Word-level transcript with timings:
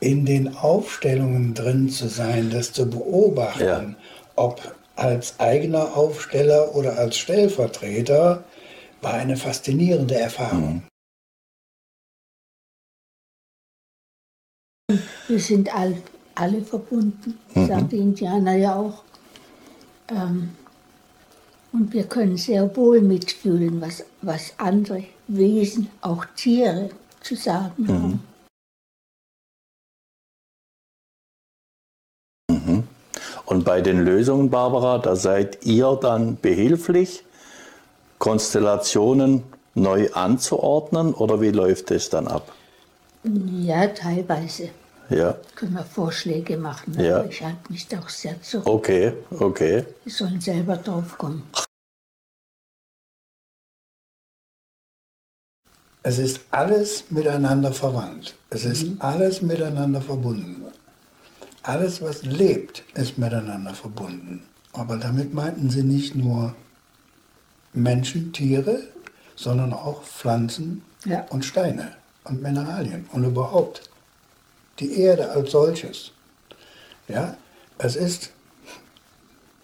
in 0.00 0.24
den 0.24 0.56
Aufstellungen 0.56 1.54
drin 1.54 1.90
zu 1.90 2.08
sein, 2.08 2.50
das 2.50 2.72
zu 2.72 2.88
beobachten, 2.88 3.62
ja. 3.62 3.94
ob 4.34 4.74
als 4.96 5.38
eigener 5.40 5.96
Aufsteller 5.96 6.74
oder 6.74 6.98
als 6.98 7.16
Stellvertreter, 7.16 8.44
war 9.00 9.14
eine 9.14 9.36
faszinierende 9.36 10.14
Erfahrung. 10.14 10.82
Wir 15.28 15.38
sind 15.38 15.74
all, 15.74 15.96
alle 16.34 16.62
verbunden, 16.62 17.38
mhm. 17.54 17.66
sagen 17.66 17.88
die 17.88 17.98
Indianer 17.98 18.56
ja 18.56 18.74
auch. 18.74 19.04
Ähm, 20.08 20.50
und 21.72 21.92
wir 21.92 22.04
können 22.04 22.36
sehr 22.36 22.76
wohl 22.76 23.00
mitfühlen, 23.00 23.80
was, 23.80 24.04
was 24.22 24.52
andere 24.58 25.04
Wesen, 25.28 25.88
auch 26.00 26.24
Tiere, 26.36 26.90
zu 27.20 27.36
sagen 27.36 27.84
mhm. 27.84 27.88
haben. 27.88 28.29
Und 33.60 33.64
bei 33.64 33.82
den 33.82 34.06
Lösungen, 34.06 34.48
Barbara, 34.48 34.96
da 34.96 35.16
seid 35.16 35.66
ihr 35.66 35.98
dann 36.00 36.40
behilflich, 36.40 37.24
Konstellationen 38.16 39.42
neu 39.74 40.10
anzuordnen 40.14 41.12
oder 41.12 41.42
wie 41.42 41.50
läuft 41.50 41.90
es 41.90 42.08
dann 42.08 42.26
ab? 42.26 42.52
Ja, 43.22 43.86
teilweise. 43.88 44.70
Ja. 45.10 45.36
Können 45.56 45.74
wir 45.74 45.84
Vorschläge 45.84 46.56
machen, 46.56 46.94
aber 46.94 47.04
ja. 47.04 47.24
ich 47.26 47.42
halte 47.42 47.70
mich 47.70 47.86
doch 47.86 48.08
sehr 48.08 48.40
zurück. 48.40 48.66
Okay, 48.66 49.12
okay. 49.38 49.84
Die 50.06 50.10
sollen 50.10 50.40
selber 50.40 50.78
drauf 50.78 51.18
kommen. 51.18 51.42
Es 56.02 56.16
ist 56.16 56.40
alles 56.50 57.10
miteinander 57.10 57.72
verwandt. 57.72 58.34
Es 58.48 58.64
ist 58.64 58.84
mhm. 58.84 58.96
alles 59.00 59.42
miteinander 59.42 60.00
verbunden. 60.00 60.64
Alles, 61.62 62.00
was 62.00 62.22
lebt, 62.22 62.84
ist 62.94 63.18
miteinander 63.18 63.74
verbunden. 63.74 64.42
Aber 64.72 64.96
damit 64.96 65.34
meinten 65.34 65.68
sie 65.68 65.82
nicht 65.82 66.14
nur 66.14 66.54
Menschen, 67.72 68.32
Tiere, 68.32 68.82
sondern 69.36 69.72
auch 69.72 70.02
Pflanzen 70.02 70.82
ja. 71.04 71.26
und 71.30 71.44
Steine 71.44 71.96
und 72.24 72.42
Mineralien 72.42 73.08
und 73.12 73.24
überhaupt 73.24 73.90
die 74.78 75.00
Erde 75.00 75.30
als 75.30 75.50
solches. 75.50 76.12
Ja, 77.08 77.36
es 77.78 77.96
ist 77.96 78.30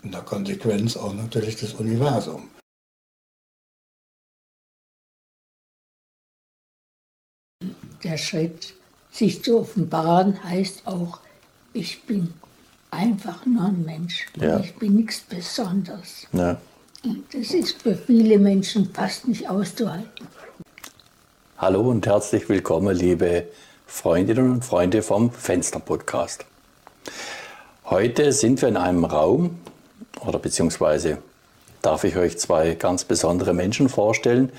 in 0.03 0.12
der 0.12 0.22
Konsequenz 0.22 0.97
auch 0.97 1.14
natürlich 1.14 1.56
das 1.56 1.75
Universum. 1.75 2.50
Der 8.03 8.19
Schritt, 8.19 8.75
sich 9.10 9.42
zu 9.42 9.60
offenbaren, 9.60 10.42
heißt 10.44 10.86
auch, 10.86 11.20
ich 11.77 12.02
bin 12.05 12.32
einfach 12.91 13.44
nur 13.44 13.66
ein 13.66 13.84
Mensch. 13.84 14.27
Ja. 14.41 14.58
Ich 14.60 14.74
bin 14.77 14.96
nichts 14.96 15.20
Besonderes. 15.20 16.27
Ja. 16.32 16.56
Und 17.05 17.24
das 17.32 17.50
ist 17.50 17.82
für 17.82 17.94
viele 17.94 18.38
Menschen 18.38 18.91
fast 18.92 19.28
nicht 19.28 19.48
auszuhalten. 19.48 20.27
Hallo 21.58 21.91
und 21.91 22.06
herzlich 22.06 22.48
willkommen, 22.48 22.97
liebe 22.97 23.44
Freundinnen 23.86 24.50
und 24.52 24.64
Freunde 24.64 25.02
vom 25.02 25.30
Fenster-Podcast. 25.30 26.47
Heute 27.84 28.32
sind 28.32 28.60
wir 28.62 28.69
in 28.69 28.77
einem 28.77 29.04
Raum, 29.04 29.58
oder 30.20 30.38
beziehungsweise 30.38 31.19
darf 31.82 32.04
ich 32.04 32.16
euch 32.16 32.38
zwei 32.38 32.74
ganz 32.74 33.04
besondere 33.04 33.52
Menschen 33.52 33.88
vorstellen, 33.88 34.50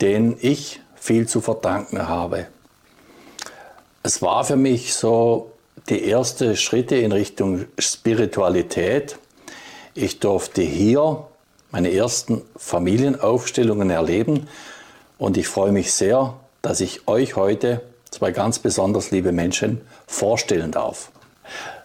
denen 0.00 0.36
ich 0.40 0.80
viel 0.94 1.26
zu 1.26 1.40
verdanken 1.40 2.08
habe. 2.08 2.46
Es 4.04 4.22
war 4.22 4.44
für 4.44 4.56
mich 4.56 4.94
so 4.94 5.51
die 5.88 6.10
ersten 6.10 6.56
Schritte 6.56 6.96
in 6.96 7.12
Richtung 7.12 7.66
Spiritualität. 7.78 9.18
Ich 9.94 10.20
durfte 10.20 10.62
hier 10.62 11.26
meine 11.70 11.92
ersten 11.92 12.42
Familienaufstellungen 12.56 13.90
erleben 13.90 14.48
und 15.18 15.36
ich 15.36 15.48
freue 15.48 15.72
mich 15.72 15.92
sehr, 15.92 16.34
dass 16.60 16.80
ich 16.80 17.08
euch 17.08 17.36
heute 17.36 17.82
zwei 18.10 18.30
ganz 18.30 18.58
besonders 18.58 19.10
liebe 19.10 19.32
Menschen 19.32 19.80
vorstellen 20.06 20.70
darf. 20.70 21.10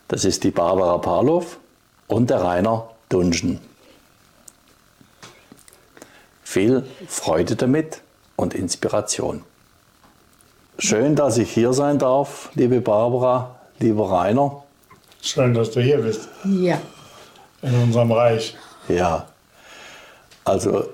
Das 0.08 0.26
ist 0.26 0.44
die 0.44 0.52
Barbara 0.52 0.98
Pavlov 1.00 1.58
und 2.08 2.30
der 2.30 2.42
Rainer 2.42 2.90
Dunschen. 3.10 3.60
Viel 6.44 6.86
Freude 7.08 7.56
damit 7.56 8.02
und 8.36 8.54
Inspiration. 8.54 9.44
Schön, 10.80 11.16
dass 11.16 11.38
ich 11.38 11.52
hier 11.52 11.74
sein 11.74 11.98
darf, 11.98 12.50
liebe 12.54 12.82
Barbara, 12.82 13.57
lieber 13.80 14.10
Rainer. 14.12 14.64
Schön, 15.22 15.54
dass 15.54 15.72
du 15.72 15.82
hier 15.82 15.98
bist. 15.98 16.30
Ja. 16.46 16.80
In 17.62 17.76
unserem 17.76 18.12
Reich. 18.12 18.56
Ja. 18.88 19.28
Also, 20.46 20.86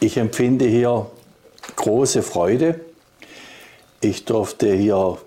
ich 0.00 0.16
empfinde 0.16 0.64
hier 0.64 1.06
große 1.76 2.22
Freude 2.22 2.80
ich 4.04 4.24
durfte 4.24 4.72
hier 4.74 5.18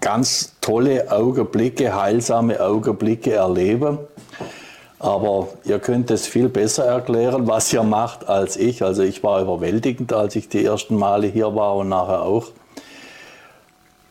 ganz 0.00 0.56
tolle 0.60 1.12
Augenblicke, 1.12 1.94
heilsame 1.94 2.60
Augenblicke 2.60 3.34
erleben. 3.34 3.98
Aber 4.98 5.48
ihr 5.64 5.78
könnt 5.78 6.10
es 6.10 6.26
viel 6.26 6.48
besser 6.48 6.86
erklären, 6.86 7.46
was 7.46 7.72
ihr 7.72 7.84
macht, 7.84 8.28
als 8.28 8.56
ich. 8.56 8.82
Also 8.82 9.02
ich 9.02 9.22
war 9.22 9.42
überwältigend, 9.42 10.12
als 10.12 10.34
ich 10.34 10.48
die 10.48 10.64
ersten 10.64 10.96
Male 10.96 11.28
hier 11.28 11.54
war 11.54 11.76
und 11.76 11.88
nachher 11.88 12.22
auch. 12.22 12.46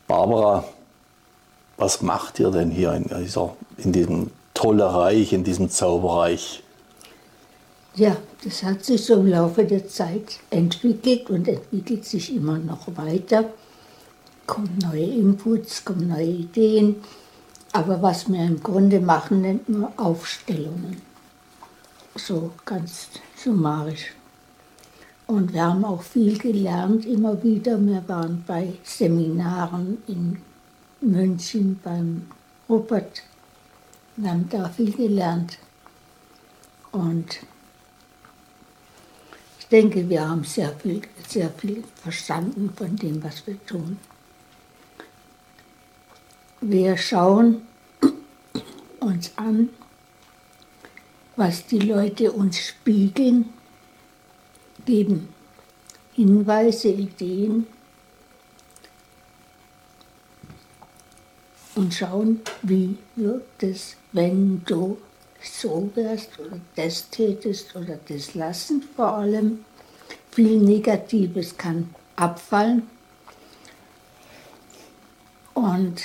Barbara, 0.07 0.63
was 1.77 2.01
macht 2.01 2.39
ihr 2.39 2.51
denn 2.51 2.71
hier 2.71 2.93
in, 2.93 3.03
dieser, 3.03 3.55
in 3.77 3.91
diesem 3.91 4.31
tollen 4.53 4.81
Reich, 4.81 5.33
in 5.33 5.43
diesem 5.43 5.69
Zauberreich? 5.69 6.63
Ja, 7.95 8.17
das 8.43 8.63
hat 8.63 8.83
sich 8.83 9.05
so 9.05 9.15
im 9.15 9.27
Laufe 9.27 9.63
der 9.63 9.87
Zeit 9.87 10.39
entwickelt 10.49 11.29
und 11.29 11.47
entwickelt 11.47 12.05
sich 12.05 12.35
immer 12.35 12.57
noch 12.57 12.87
weiter. 12.95 13.45
Kommen 14.45 14.77
neue 14.81 15.05
Inputs, 15.05 15.83
kommen 15.83 16.09
neue 16.09 16.25
Ideen. 16.25 16.97
Aber 17.71 18.01
was 18.01 18.29
wir 18.29 18.43
im 18.43 18.61
Grunde 18.61 18.99
machen, 18.99 19.41
nennt 19.41 19.67
man 19.67 19.97
Aufstellungen. 19.97 21.01
So 22.15 22.51
ganz 22.63 23.07
summarisch. 23.35 24.13
Und 25.27 25.53
wir 25.53 25.63
haben 25.63 25.83
auch 25.83 26.01
viel 26.01 26.37
gelernt, 26.37 27.05
immer 27.05 27.41
wieder. 27.43 27.79
Wir 27.79 28.03
waren 28.07 28.43
bei 28.45 28.73
Seminaren 28.83 29.97
in 30.07 30.37
München 31.05 31.79
beim 31.83 32.27
Rupert. 32.67 33.23
Wir 34.15 34.31
haben 34.31 34.49
da 34.49 34.69
viel 34.69 34.91
gelernt. 34.91 35.57
Und 36.91 37.39
ich 39.59 39.67
denke, 39.67 40.07
wir 40.09 40.27
haben 40.27 40.43
sehr 40.43 40.71
viel, 40.73 41.01
sehr 41.27 41.49
viel 41.49 41.83
verstanden 41.95 42.71
von 42.75 42.95
dem, 42.95 43.23
was 43.23 43.45
wir 43.45 43.63
tun. 43.65 43.99
Wir 46.61 46.97
schauen 46.97 47.61
uns 48.99 49.31
an, 49.35 49.69
was 51.35 51.65
die 51.67 51.79
Leute 51.79 52.31
uns 52.31 52.57
spiegeln, 52.57 53.53
geben 54.85 55.29
Hinweise, 56.13 56.87
Ideen 56.87 57.67
und 61.75 61.93
schauen, 61.93 62.41
wie 62.61 62.97
wirkt 63.15 63.63
es, 63.63 63.95
wenn 64.11 64.63
du 64.65 64.97
so 65.41 65.89
wärst 65.93 66.39
oder 66.39 66.57
das 66.75 67.09
tätest 67.09 67.75
oder 67.75 67.99
das 68.07 68.33
lassen 68.33 68.83
vor 68.95 69.13
allem. 69.13 69.63
Viel 70.31 70.59
Negatives 70.59 71.55
kann 71.55 71.93
abfallen. 72.15 72.83
Und 75.53 76.01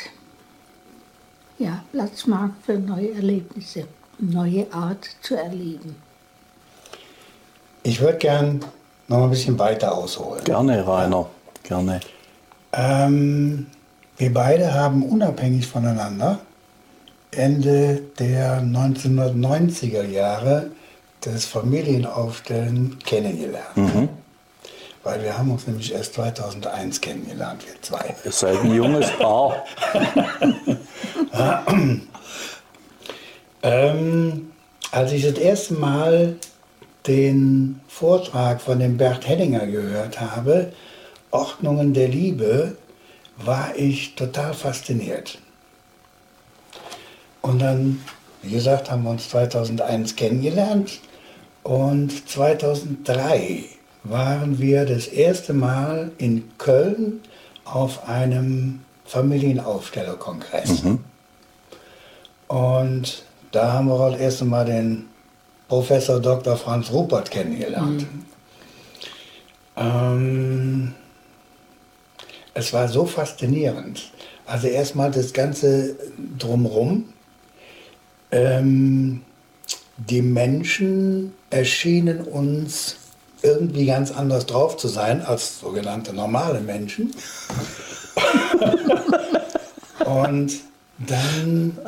ja, 1.58 1.84
Platz 1.92 2.26
mag 2.26 2.52
für 2.64 2.78
neue 2.78 3.12
Erlebnisse, 3.14 3.86
neue 4.18 4.72
Art 4.72 5.08
zu 5.22 5.34
erleben. 5.36 5.96
Ich 7.82 8.00
würde 8.00 8.18
gern 8.18 8.64
noch 9.08 9.24
ein 9.24 9.30
bisschen 9.30 9.58
weiter 9.58 9.94
ausholen. 9.94 10.44
Gerne, 10.44 10.86
Rainer, 10.86 11.28
gerne. 11.62 12.00
Ähm, 12.72 13.66
wir 14.20 14.34
beide 14.34 14.74
haben 14.74 15.02
unabhängig 15.02 15.66
voneinander 15.66 16.40
Ende 17.30 18.02
der 18.18 18.60
1990er 18.60 20.02
Jahre 20.02 20.70
das 21.22 21.46
Familienaufstellen 21.46 22.98
kennengelernt. 22.98 23.76
Mhm. 23.76 24.08
Weil 25.04 25.22
wir 25.22 25.38
haben 25.38 25.50
uns 25.50 25.66
nämlich 25.66 25.94
erst 25.94 26.14
2001 26.14 27.00
kennengelernt, 27.00 27.64
wir 27.66 27.80
zwei. 27.80 28.14
Ihr 28.22 28.32
seid 28.32 28.60
ein 28.60 28.74
junges 28.74 29.10
Paar. 29.12 29.64
ähm, 33.62 34.50
als 34.90 35.12
ich 35.12 35.22
das 35.22 35.38
erste 35.38 35.74
Mal 35.74 36.36
den 37.06 37.80
Vortrag 37.88 38.60
von 38.60 38.80
dem 38.80 38.98
Bert 38.98 39.26
Hellinger 39.26 39.66
gehört 39.66 40.20
habe, 40.20 40.72
Ordnungen 41.30 41.94
der 41.94 42.08
Liebe, 42.08 42.76
war 43.44 43.76
ich 43.76 44.14
total 44.14 44.54
fasziniert. 44.54 45.38
Und 47.42 47.60
dann, 47.60 48.02
wie 48.42 48.50
gesagt, 48.50 48.90
haben 48.90 49.04
wir 49.04 49.10
uns 49.10 49.28
2001 49.30 50.16
kennengelernt 50.16 51.00
und 51.62 52.28
2003 52.28 53.64
waren 54.04 54.58
wir 54.58 54.84
das 54.86 55.06
erste 55.06 55.52
Mal 55.52 56.12
in 56.18 56.50
Köln 56.58 57.20
auf 57.64 58.08
einem 58.08 58.80
Familienaufstellerkongress. 59.04 60.82
Mhm. 60.82 60.98
Und 62.48 63.24
da 63.52 63.72
haben 63.72 63.88
wir 63.88 64.10
das 64.10 64.20
erste 64.20 64.44
Mal 64.44 64.64
den 64.64 65.06
Professor 65.68 66.20
Dr. 66.20 66.56
Franz 66.56 66.90
Rupert 66.90 67.30
kennengelernt. 67.30 68.02
Mhm. 68.02 68.24
Ähm, 69.76 70.94
es 72.54 72.72
war 72.72 72.88
so 72.88 73.04
faszinierend. 73.04 74.10
Also 74.46 74.66
erstmal 74.66 75.10
das 75.10 75.32
Ganze 75.32 75.96
drumherum. 76.38 77.12
Ähm, 78.32 79.22
die 79.96 80.22
Menschen 80.22 81.34
erschienen 81.50 82.20
uns 82.20 82.96
irgendwie 83.42 83.86
ganz 83.86 84.10
anders 84.12 84.46
drauf 84.46 84.76
zu 84.76 84.88
sein 84.88 85.22
als 85.22 85.60
sogenannte 85.60 86.12
normale 86.12 86.60
Menschen. 86.60 87.14
Und 90.04 90.60
dann 90.98 91.78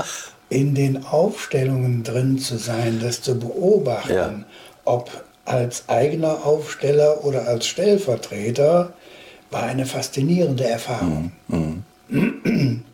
in 0.48 0.74
den 0.74 1.04
Aufstellungen 1.04 2.02
drin 2.02 2.38
zu 2.38 2.56
sein, 2.58 3.00
das 3.02 3.22
zu 3.22 3.38
beobachten, 3.38 4.12
ja. 4.12 4.44
ob 4.84 5.24
als 5.44 5.88
eigener 5.88 6.44
Aufsteller 6.44 7.24
oder 7.24 7.48
als 7.48 7.66
Stellvertreter, 7.66 8.92
war 9.52 9.64
eine 9.64 9.86
faszinierende 9.86 10.64
Erfahrung. 10.64 11.32
Mhm. 11.48 11.84
Mhm. 12.08 12.84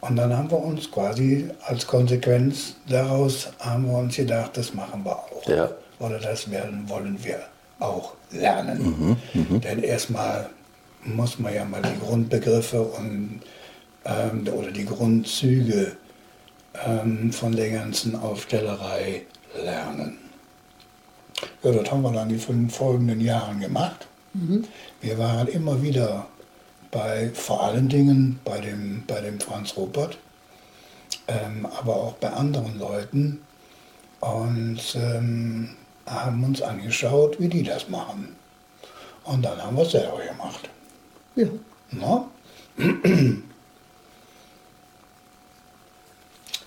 Und 0.00 0.16
dann 0.16 0.36
haben 0.36 0.50
wir 0.50 0.58
uns 0.58 0.90
quasi 0.90 1.48
als 1.64 1.86
Konsequenz 1.86 2.74
daraus 2.88 3.48
haben 3.60 3.86
wir 3.86 3.98
uns 3.98 4.16
gedacht, 4.16 4.56
das 4.56 4.74
machen 4.74 5.04
wir 5.04 5.16
auch. 5.16 5.46
Ja. 5.46 5.70
Oder 6.00 6.18
das 6.18 6.50
werden 6.50 6.88
wollen 6.88 7.22
wir 7.22 7.38
auch 7.78 8.14
lernen. 8.32 9.16
Mhm, 9.32 9.40
mh. 9.48 9.58
Denn 9.60 9.82
erstmal 9.82 10.50
muss 11.04 11.38
man 11.38 11.54
ja 11.54 11.64
mal 11.64 11.82
die 11.82 12.04
Grundbegriffe 12.04 12.82
und, 12.82 13.42
ähm, 14.04 14.48
oder 14.52 14.72
die 14.72 14.84
Grundzüge 14.84 15.92
ähm, 16.84 17.32
von 17.32 17.54
der 17.54 17.70
ganzen 17.70 18.16
Aufstellerei 18.16 19.22
lernen. 19.62 20.18
Ja, 21.62 21.70
das 21.72 21.90
haben 21.90 22.02
wir 22.02 22.12
dann 22.12 22.28
die 22.28 22.38
fünf 22.38 22.74
folgenden 22.74 23.20
Jahren 23.20 23.60
gemacht. 23.60 24.08
Mhm. 24.34 24.64
Wir 25.00 25.18
waren 25.18 25.48
immer 25.48 25.82
wieder 25.82 26.26
bei 26.90 27.30
vor 27.34 27.64
allen 27.64 27.88
Dingen 27.88 28.38
bei 28.44 28.60
dem, 28.60 29.04
bei 29.06 29.20
dem 29.20 29.40
Franz 29.40 29.76
Rupert, 29.76 30.18
ähm, 31.28 31.66
aber 31.66 31.96
auch 31.96 32.14
bei 32.14 32.30
anderen 32.30 32.78
Leuten 32.78 33.40
und 34.20 34.94
ähm, 34.94 35.70
haben 36.06 36.44
uns 36.44 36.62
angeschaut, 36.62 37.40
wie 37.40 37.48
die 37.48 37.62
das 37.62 37.88
machen. 37.88 38.36
Und 39.24 39.42
dann 39.42 39.62
haben 39.62 39.76
wir 39.76 39.84
es 39.84 39.92
selber 39.92 40.18
gemacht. 40.24 40.68
Ja. 41.36 41.46
Na? 41.90 42.28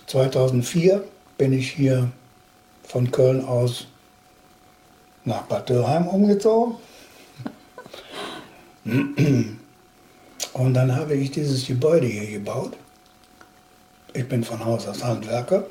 2004 0.06 1.04
bin 1.36 1.52
ich 1.52 1.72
hier 1.72 2.10
von 2.84 3.10
Köln 3.10 3.44
aus 3.44 3.86
nach 5.24 5.42
Bad 5.42 5.68
Dürheim 5.68 6.06
umgezogen. 6.06 6.76
Und 10.52 10.74
dann 10.74 10.94
habe 10.94 11.14
ich 11.14 11.30
dieses 11.30 11.66
Gebäude 11.66 12.06
hier 12.06 12.30
gebaut. 12.30 12.72
Ich 14.12 14.28
bin 14.28 14.44
von 14.44 14.64
Haus 14.64 14.86
aus 14.86 15.02
Handwerker, 15.04 15.64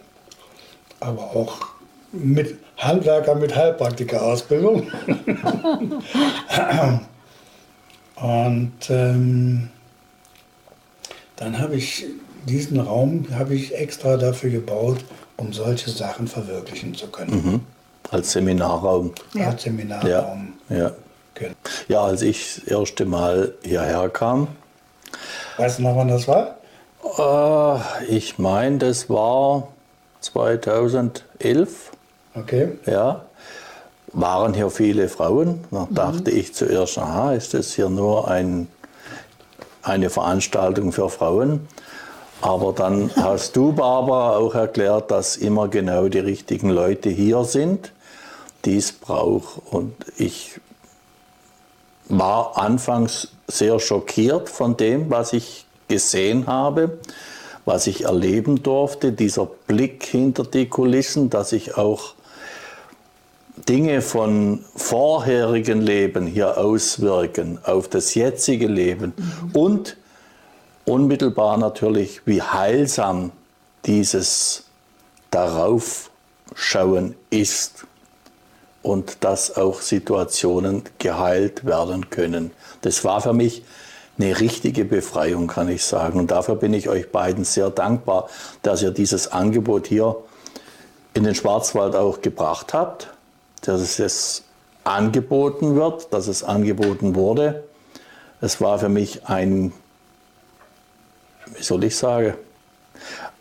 aber 1.00 1.22
auch 1.22 1.68
mit 2.12 2.58
Handwerker 2.78 3.36
mit 3.36 3.56
Heilpraktiker-Ausbildung. 3.56 4.92
Und 8.16 8.90
ähm, 8.90 9.70
dann 11.36 11.60
habe 11.60 11.76
ich 11.76 12.06
diesen 12.48 12.80
Raum 12.80 13.26
habe 13.34 13.56
ich 13.56 13.76
extra 13.76 14.18
dafür 14.18 14.50
gebaut, 14.52 15.04
um 15.38 15.52
solche 15.52 15.90
Sachen 15.90 16.28
verwirklichen 16.28 16.94
zu 16.94 17.08
können. 17.08 17.32
Mhm. 17.32 17.62
Als 18.12 18.32
Seminarraum. 18.34 19.12
Ja. 19.34 19.48
Als 19.48 19.64
Seminarraum. 19.64 20.54
Ja, 20.70 20.78
ja. 20.78 20.92
Ja, 21.88 22.04
als 22.04 22.22
ich 22.22 22.62
das 22.64 22.64
erste 22.66 23.06
Mal 23.06 23.54
hierher 23.64 24.10
kam, 24.10 24.48
Weißt 25.58 25.80
du 25.80 25.84
noch, 25.84 25.96
wann 25.96 26.10
das 26.10 26.28
war? 26.28 26.58
Äh, 27.18 28.06
ich 28.08 28.38
meine, 28.38 28.78
das 28.78 29.10
war 29.10 29.70
2011. 30.22 31.92
Okay. 32.36 32.72
Ja. 32.86 33.26
Waren 34.12 34.54
hier 34.54 34.70
viele 34.70 35.08
Frauen. 35.08 35.64
Da 35.72 35.88
mhm. 35.90 35.96
dachte 35.96 36.32
ich 36.32 36.54
zuerst, 36.54 36.98
aha, 36.98 37.34
ist 37.34 37.54
das 37.54 37.74
hier 37.74 37.90
nur 37.90 38.30
ein, 38.30 38.68
eine 39.82 40.10
Veranstaltung 40.10 40.92
für 40.92 41.10
Frauen? 41.10 41.68
Aber 42.42 42.74
dann 42.74 43.12
hast 43.16 43.56
du, 43.56 43.72
Barbara, 43.72 44.36
auch 44.38 44.56
erklärt, 44.56 45.10
dass 45.10 45.38
immer 45.38 45.70
genau 45.70 46.10
die 46.10 46.20
richtigen 46.20 46.70
Leute 46.70 47.10
hier 47.10 47.44
sind, 47.46 47.92
die 48.66 48.78
es 48.78 48.92
braucht. 48.92 49.62
Und 49.72 49.94
ich 50.18 50.60
war 52.20 52.58
anfangs 52.58 53.30
sehr 53.48 53.80
schockiert 53.80 54.50
von 54.50 54.78
dem, 54.78 55.10
was 55.10 55.34
ich 55.34 55.66
gesehen 55.88 56.48
habe, 56.48 56.98
was 57.66 57.88
ich 57.88 58.06
erleben 58.06 58.64
durfte, 58.64 59.12
dieser 59.12 59.48
Blick 59.68 60.04
hinter 60.04 60.44
die 60.44 60.68
Kulissen, 60.68 61.30
dass 61.30 61.52
ich 61.52 61.78
auch 61.78 62.14
Dinge 63.68 64.02
von 64.02 64.64
vorherigen 64.76 65.82
Leben 65.82 66.28
hier 66.28 66.58
auswirken 66.58 67.60
auf 67.64 67.88
das 67.88 68.14
jetzige 68.14 68.68
Leben. 68.68 69.14
Mhm. 69.16 69.52
und 69.54 69.98
unmittelbar 70.86 71.58
natürlich, 71.58 72.22
wie 72.26 72.42
heilsam 72.42 73.32
dieses 73.86 74.66
Daraufschauen 75.32 77.16
ist 77.30 77.88
und 78.86 79.24
dass 79.24 79.58
auch 79.58 79.82
Situationen 79.82 80.84
geheilt 81.00 81.66
werden 81.66 82.12
können. 82.12 82.52
Das 82.82 83.04
war 83.04 83.20
für 83.20 83.34
mich 83.34 83.64
eine 84.20 84.40
richtige 84.40 84.86
Befreiung, 84.86 85.48
kann 85.48 85.70
ich 85.70 85.84
sagen. 85.84 86.20
Und 86.20 86.30
dafür 86.30 86.56
bin 86.56 86.72
ich 86.72 86.88
euch 86.88 87.12
beiden 87.12 87.46
sehr 87.46 87.72
dankbar, 87.72 88.30
dass 88.62 88.84
ihr 88.84 88.92
dieses 88.92 89.32
Angebot 89.32 89.88
hier 89.88 90.16
in 91.16 91.24
den 91.24 91.34
Schwarzwald 91.34 91.96
auch 91.96 92.22
gebracht 92.22 92.76
habt, 92.76 93.10
dass 93.62 93.98
es 93.98 94.44
angeboten 94.84 95.76
wird, 95.76 96.14
dass 96.14 96.28
es 96.28 96.44
angeboten 96.44 97.16
wurde. 97.16 97.64
Es 98.40 98.62
war 98.62 98.78
für 98.78 98.90
mich 98.90 99.26
ein, 99.26 99.74
wie 101.56 101.64
soll 101.64 101.84
ich 101.86 101.98
sagen, 101.98 102.36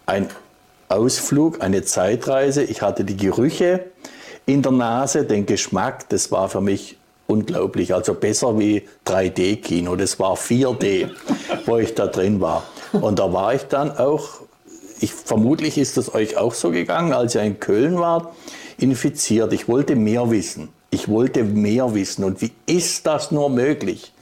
ein 0.06 0.30
Ausflug, 0.88 1.60
eine 1.60 1.84
Zeitreise. 1.84 2.62
Ich 2.62 2.80
hatte 2.80 3.04
die 3.04 3.18
Gerüche, 3.18 3.84
in 4.46 4.62
der 4.62 4.72
Nase, 4.72 5.24
den 5.24 5.46
Geschmack, 5.46 6.08
das 6.08 6.30
war 6.30 6.48
für 6.48 6.60
mich 6.60 6.96
unglaublich. 7.26 7.94
Also 7.94 8.14
besser 8.14 8.58
wie 8.58 8.82
3D-Kino. 9.06 9.96
Das 9.96 10.18
war 10.18 10.36
4D, 10.36 11.10
wo 11.66 11.78
ich 11.78 11.94
da 11.94 12.06
drin 12.06 12.40
war. 12.40 12.64
Und 12.92 13.18
da 13.18 13.32
war 13.32 13.54
ich 13.54 13.62
dann 13.64 13.96
auch, 13.96 14.40
ich, 15.00 15.12
vermutlich 15.12 15.78
ist 15.78 15.96
es 15.96 16.14
euch 16.14 16.36
auch 16.36 16.54
so 16.54 16.70
gegangen, 16.70 17.12
als 17.12 17.34
ihr 17.34 17.42
in 17.42 17.58
Köln 17.60 17.98
wart, 17.98 18.34
infiziert. 18.78 19.52
Ich 19.52 19.68
wollte 19.68 19.96
mehr 19.96 20.30
wissen. 20.30 20.68
Ich 20.90 21.08
wollte 21.08 21.42
mehr 21.42 21.94
wissen. 21.94 22.24
Und 22.24 22.40
wie 22.40 22.52
ist 22.66 23.06
das 23.06 23.30
nur 23.30 23.50
möglich? 23.50 24.12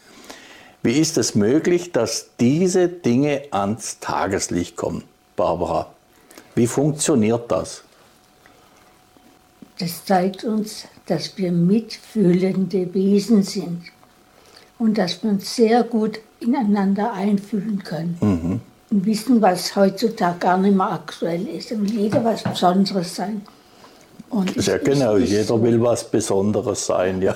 Wie 0.83 0.99
ist 0.99 1.19
es 1.19 1.35
möglich, 1.35 1.93
dass 1.93 2.31
diese 2.41 2.89
Dinge 2.89 3.43
ans 3.51 3.99
Tageslicht 4.01 4.77
kommen, 4.77 5.05
Barbara? 5.37 5.93
Wie 6.55 6.67
funktioniert 6.67 7.51
das? 7.53 7.85
Das 9.79 10.05
zeigt 10.05 10.45
uns, 10.45 10.85
dass 11.07 11.37
wir 11.37 11.51
mitfühlende 11.51 12.93
Wesen 12.95 13.43
sind 13.43 13.83
und 14.79 14.99
dass 14.99 15.23
wir 15.23 15.31
uns 15.31 15.55
sehr 15.55 15.83
gut 15.85 16.21
ineinander 16.41 17.13
einfühlen 17.13 17.83
können. 17.83 18.17
Mhm. 18.21 18.61
Und 18.91 19.07
wissen, 19.07 19.41
was 19.41 19.75
heutzutage 19.75 20.39
gar 20.39 20.59
nicht 20.59 20.77
mehr 20.77 20.93
aktuell 20.93 21.47
ist. 21.47 21.73
Und 21.73 21.91
jeder 21.91 22.23
was 22.25 22.43
Besonderes 22.43 23.15
sein. 23.15 23.43
Und 24.29 24.55
ja, 24.57 24.79
genau, 24.79 25.17
jeder 25.17 25.63
will 25.63 25.81
was 25.83 26.11
Besonderes 26.11 26.87
sein, 26.87 27.23
ja. 27.23 27.35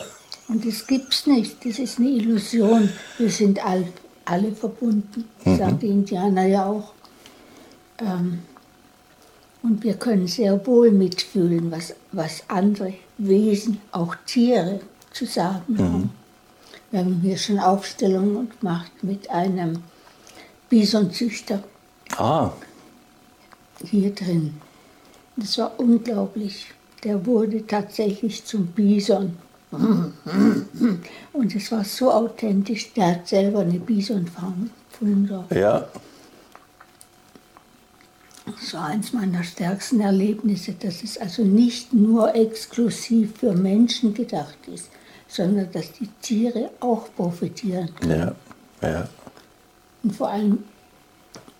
Und 0.49 0.67
das 0.67 0.87
gibt 0.87 1.13
es 1.13 1.27
nicht, 1.27 1.65
das 1.65 1.79
ist 1.79 1.99
eine 1.99 2.09
Illusion. 2.09 2.89
Wir 3.19 3.31
sind 3.31 3.65
all, 3.65 3.85
alle 4.25 4.53
verbunden, 4.53 5.25
mhm. 5.45 5.59
sagen 5.59 5.79
die 5.79 5.89
Indianer 5.89 6.47
ja 6.47 6.67
auch. 6.67 6.93
Ähm, 8.01 8.41
und 9.67 9.83
wir 9.83 9.95
können 9.95 10.29
sehr 10.29 10.65
wohl 10.65 10.93
mitfühlen, 10.93 11.73
was, 11.73 11.93
was 12.13 12.45
andere 12.47 12.95
Wesen, 13.19 13.81
auch 13.91 14.15
Tiere, 14.25 14.79
zu 15.13 15.27
sagen 15.27 15.75
mhm. 15.75 15.79
haben. 15.79 16.11
Wir 16.91 17.01
haben 17.01 17.21
hier 17.21 17.37
schon 17.37 17.59
Aufstellungen 17.59 18.49
gemacht 18.61 18.93
mit 19.03 19.29
einem 19.29 19.83
Bisonzüchter 20.69 21.65
Ah, 22.17 22.53
hier 23.85 24.15
drin. 24.15 24.55
Das 25.37 25.59
war 25.59 25.73
unglaublich. 25.79 26.67
Der 27.03 27.27
wurde 27.27 27.67
tatsächlich 27.67 28.45
zum 28.45 28.69
Bison. 28.69 29.37
Und 31.33 31.55
es 31.55 31.73
war 31.73 31.85
so 31.85 32.11
authentisch. 32.13 32.93
Der 32.95 33.17
hat 33.17 33.29
selber 33.29 33.61
eine 33.61 33.81
Bisonfarm 33.81 34.71
ja. 35.51 35.89
Das 38.47 38.75
war 38.75 38.87
eins 38.87 39.13
meiner 39.13 39.43
stärksten 39.43 40.01
Erlebnisse, 40.01 40.73
dass 40.73 41.03
es 41.03 41.19
also 41.19 41.43
nicht 41.43 41.93
nur 41.93 42.35
exklusiv 42.35 43.39
für 43.39 43.53
Menschen 43.53 44.15
gedacht 44.15 44.59
ist, 44.73 44.89
sondern 45.27 45.71
dass 45.73 45.93
die 45.93 46.09
Tiere 46.23 46.71
auch 46.79 47.09
profitieren. 47.17 47.91
Ja, 48.09 48.35
ja. 48.81 49.09
Und 50.03 50.15
vor 50.15 50.31
allem 50.31 50.65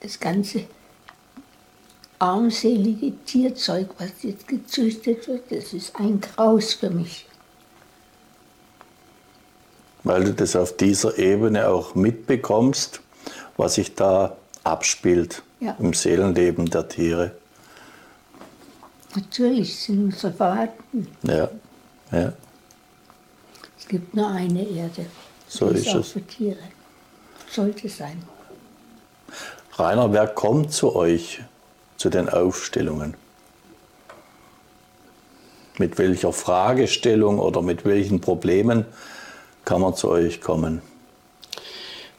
das 0.01 0.21
ganze 0.21 0.65
armselige 2.21 3.13
Tierzeug, 3.25 3.89
was 3.99 4.23
jetzt 4.23 4.47
gezüchtet 4.47 5.27
wird, 5.27 5.51
das 5.51 5.73
ist 5.73 5.97
ein 5.97 6.21
Graus 6.21 6.75
für 6.75 6.91
mich. 6.91 7.27
Weil 10.05 10.25
du 10.25 10.35
das 10.35 10.55
auf 10.55 10.77
dieser 10.77 11.19
Ebene 11.19 11.69
auch 11.69 11.97
mitbekommst, 11.97 13.01
was 13.57 13.75
sich 13.75 13.97
da 13.97 14.37
abspielt 14.63 15.43
Ja. 15.61 15.75
im 15.79 15.93
Seelenleben 15.95 16.67
der 16.67 16.87
Tiere. 16.89 17.33
Natürlich 19.15 19.79
sind 19.79 20.05
unsere 20.05 20.33
Verwandten. 20.33 21.09
Ja, 21.23 21.49
ja. 22.13 22.33
Es 23.79 23.89
gibt 23.89 24.15
nur 24.15 24.29
eine 24.29 24.63
Erde. 24.69 25.07
So 25.49 25.71
Die 25.71 25.79
ist 25.79 25.89
auch 25.89 26.01
es. 26.01 26.09
für 26.13 26.23
Tiere. 26.23 26.59
Sollte 27.51 27.89
sein. 27.89 28.23
Rainer, 29.79 30.13
wer 30.13 30.27
kommt 30.27 30.73
zu 30.73 30.95
euch 30.95 31.41
zu 31.97 32.11
den 32.11 32.29
Aufstellungen? 32.29 33.15
Mit 35.79 35.99
welcher 35.99 36.33
Fragestellung 36.33 37.39
oder 37.39 37.63
mit 37.63 37.85
welchen 37.85 38.21
Problemen 38.21 38.85
kann 39.65 39.81
man 39.81 39.95
zu 39.95 40.11
euch 40.11 40.41
kommen? 40.41 40.83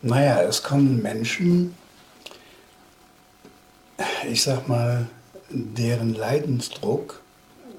Naja, 0.01 0.41
es 0.43 0.61
kommen 0.63 1.01
Menschen, 1.01 1.75
ich 4.27 4.43
sag 4.43 4.67
mal, 4.67 5.07
deren 5.49 6.13
Leidensdruck 6.13 7.21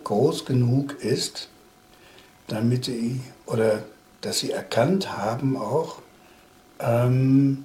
groß 0.05 0.47
genug 0.47 1.02
ist, 1.02 1.49
damit 2.47 2.87
sie 2.87 3.21
oder 3.47 3.83
dass 4.21 4.40
sie 4.40 4.50
erkannt 4.50 5.17
haben 5.17 5.57
auch, 5.57 6.00
ähm, 6.81 7.64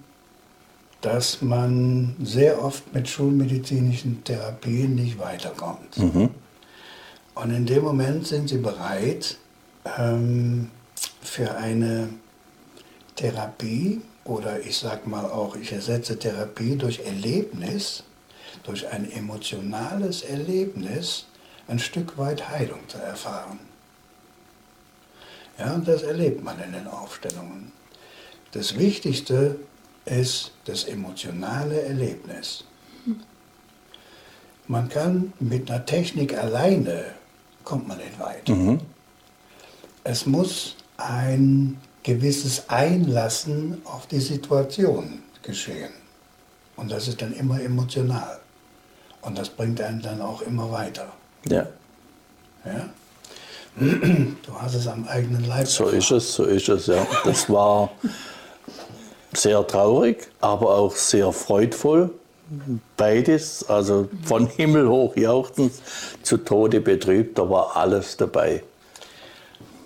dass 1.01 1.41
man 1.41 2.15
sehr 2.21 2.61
oft 2.63 2.93
mit 2.93 3.09
schulmedizinischen 3.09 4.23
Therapien 4.23 4.95
nicht 4.95 5.17
weiterkommt. 5.19 5.97
Und 7.35 7.51
in 7.51 7.65
dem 7.65 7.83
Moment 7.83 8.27
sind 8.27 8.49
sie 8.49 8.57
bereit 8.57 9.37
ähm, 9.97 10.69
für 11.21 11.55
eine 11.55 12.09
Therapie 13.15 14.01
oder 14.25 14.59
ich 14.61 14.77
sag 14.77 15.07
mal 15.07 15.25
auch, 15.25 15.55
ich 15.55 15.71
ersetze 15.71 16.17
Therapie 16.19 16.75
durch 16.75 16.99
Erlebnis, 16.99 18.03
durch 18.63 18.87
ein 18.89 19.11
emotionales 19.11 20.21
Erlebnis 20.21 21.25
ein 21.67 21.79
Stück 21.79 22.17
weit 22.17 22.49
Heilung 22.49 22.87
zu 22.87 22.97
erfahren. 22.97 23.59
Ja, 25.57 25.73
und 25.73 25.87
das 25.87 26.03
erlebt 26.03 26.43
man 26.43 26.59
in 26.61 26.73
den 26.73 26.87
Aufstellungen. 26.87 27.71
Das 28.51 28.77
Wichtigste 28.77 29.59
ist 30.05 30.51
das 30.65 30.83
emotionale 30.85 31.81
Erlebnis. 31.81 32.65
Man 34.67 34.89
kann 34.89 35.33
mit 35.39 35.69
einer 35.69 35.85
Technik 35.85 36.37
alleine, 36.37 37.05
kommt 37.63 37.87
man 37.87 37.97
nicht 37.97 38.19
weit. 38.19 38.49
Es 40.03 40.25
muss 40.25 40.75
ein 40.97 41.79
gewisses 42.03 42.69
Einlassen 42.69 43.81
auf 43.85 44.07
die 44.07 44.19
Situation 44.19 45.23
geschehen. 45.41 45.91
Und 46.75 46.91
das 46.91 47.07
ist 47.07 47.21
dann 47.21 47.33
immer 47.33 47.61
emotional. 47.61 48.39
Und 49.23 49.37
das 49.37 49.49
bringt 49.49 49.81
einen 49.81 50.01
dann 50.01 50.21
auch 50.21 50.41
immer 50.41 50.71
weiter. 50.71 51.07
Ja, 51.47 51.67
Ja? 52.65 52.89
Du 54.45 54.53
hast 54.59 54.75
es 54.75 54.87
am 54.87 55.07
eigenen 55.07 55.45
Leib. 55.45 55.67
so 55.67 55.87
ist 55.87 56.11
es, 56.11 56.35
so 56.35 56.43
ist 56.43 56.69
es, 56.69 56.87
ja. 56.87 57.07
Das 57.25 57.49
war 57.49 57.89
sehr 59.33 59.65
traurig, 59.65 60.27
aber 60.41 60.75
auch 60.75 60.95
sehr 60.95 61.31
freudvoll. 61.31 62.11
Beides, 62.97 63.67
also 63.67 64.07
von 64.25 64.45
Himmel 64.45 64.87
hoch 64.87 65.15
jauchzend 65.15 65.71
zu 66.21 66.37
Tode 66.37 66.81
betrübt, 66.81 67.37
da 67.39 67.49
war 67.49 67.75
alles 67.75 68.15
dabei. 68.15 68.61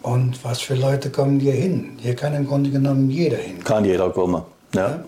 Und 0.02 0.44
was 0.44 0.60
für 0.60 0.76
Leute 0.76 1.10
kommen 1.10 1.40
hier 1.40 1.54
hin? 1.54 1.98
Hier 2.02 2.16
kann 2.16 2.34
im 2.34 2.46
Grunde 2.46 2.70
genommen 2.70 3.10
jeder 3.10 3.38
hin. 3.38 3.64
Kann 3.64 3.86
jeder 3.86 4.10
kommen. 4.10 4.42
Ja, 4.74 5.04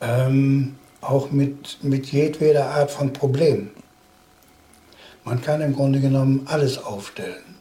Ähm, 0.00 0.76
auch 1.02 1.30
mit, 1.30 1.78
mit 1.82 2.06
jedweder 2.12 2.66
Art 2.70 2.90
von 2.90 3.12
Problem. 3.12 3.70
Man 5.24 5.40
kann 5.42 5.60
im 5.60 5.74
Grunde 5.74 6.00
genommen 6.00 6.46
alles 6.46 6.82
aufstellen. 6.82 7.56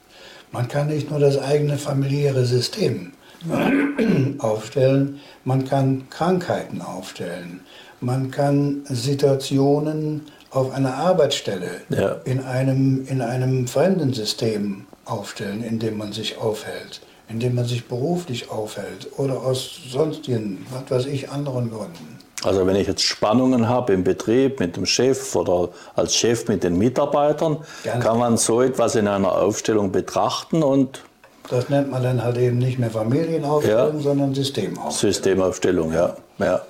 Man 0.51 0.67
kann 0.67 0.87
nicht 0.87 1.09
nur 1.09 1.19
das 1.19 1.37
eigene 1.37 1.77
familiäre 1.77 2.45
System 2.45 3.13
aufstellen, 4.39 5.19
man 5.45 5.65
kann 5.67 6.07
Krankheiten 6.09 6.81
aufstellen. 6.81 7.61
Man 7.99 8.31
kann 8.31 8.81
Situationen 8.85 10.21
auf 10.49 10.71
einer 10.71 10.95
Arbeitsstelle 10.95 11.69
Ja. 11.89 12.13
in, 12.25 12.39
einem, 12.43 13.05
in 13.07 13.21
einem 13.21 13.67
fremden 13.67 14.13
System 14.13 14.85
aufstellen, 15.05 15.63
in 15.63 15.79
dem 15.79 15.97
man 15.97 16.11
sich 16.13 16.37
aufhält, 16.37 17.01
in 17.29 17.39
dem 17.39 17.55
man 17.55 17.65
sich 17.65 17.85
beruflich 17.87 18.49
aufhält 18.49 19.07
oder 19.17 19.41
aus 19.41 19.79
sonstigen, 19.89 20.65
was 20.71 20.89
weiß 20.91 21.05
ich, 21.11 21.29
anderen 21.29 21.69
Gründen. 21.71 22.17
Also 22.43 22.65
wenn 22.65 22.75
ich 22.75 22.87
jetzt 22.87 23.03
Spannungen 23.03 23.69
habe 23.69 23.93
im 23.93 24.03
Betrieb 24.03 24.59
mit 24.59 24.75
dem 24.75 24.85
Chef 24.85 25.35
oder 25.35 25.69
als 25.95 26.15
Chef 26.15 26.47
mit 26.47 26.63
den 26.63 26.77
Mitarbeitern, 26.77 27.57
Ganz 27.83 28.03
kann 28.03 28.17
man 28.17 28.37
so 28.37 28.61
etwas 28.61 28.95
in 28.95 29.07
einer 29.07 29.31
Aufstellung 29.31 29.91
betrachten 29.91 30.63
und 30.63 31.03
Das 31.49 31.69
nennt 31.69 31.91
man 31.91 32.01
dann 32.01 32.23
halt 32.23 32.37
eben 32.37 32.57
nicht 32.57 32.79
mehr 32.79 32.89
Familienaufstellung, 32.89 33.97
Ja. 33.97 34.01
sondern 34.01 34.33
Systemaufstellung. 34.33 35.13
Systemaufstellung, 35.13 35.93
ja. 35.93 36.15
Ja, 36.39 36.61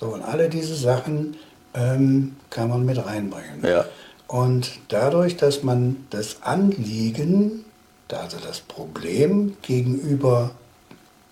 So, 0.00 0.06
und 0.06 0.22
alle 0.22 0.48
diese 0.48 0.74
Sachen 0.74 1.36
ähm, 1.74 2.36
kann 2.48 2.68
man 2.70 2.84
mit 2.86 3.04
reinbringen. 3.04 3.62
ja, 3.66 3.84
Und 4.28 4.70
dadurch, 4.88 5.36
dass 5.36 5.62
man 5.62 6.06
das 6.10 6.36
Anliegen, 6.42 7.64
also 8.10 8.38
das 8.46 8.60
Problem 8.60 9.56
gegenüber 9.60 10.50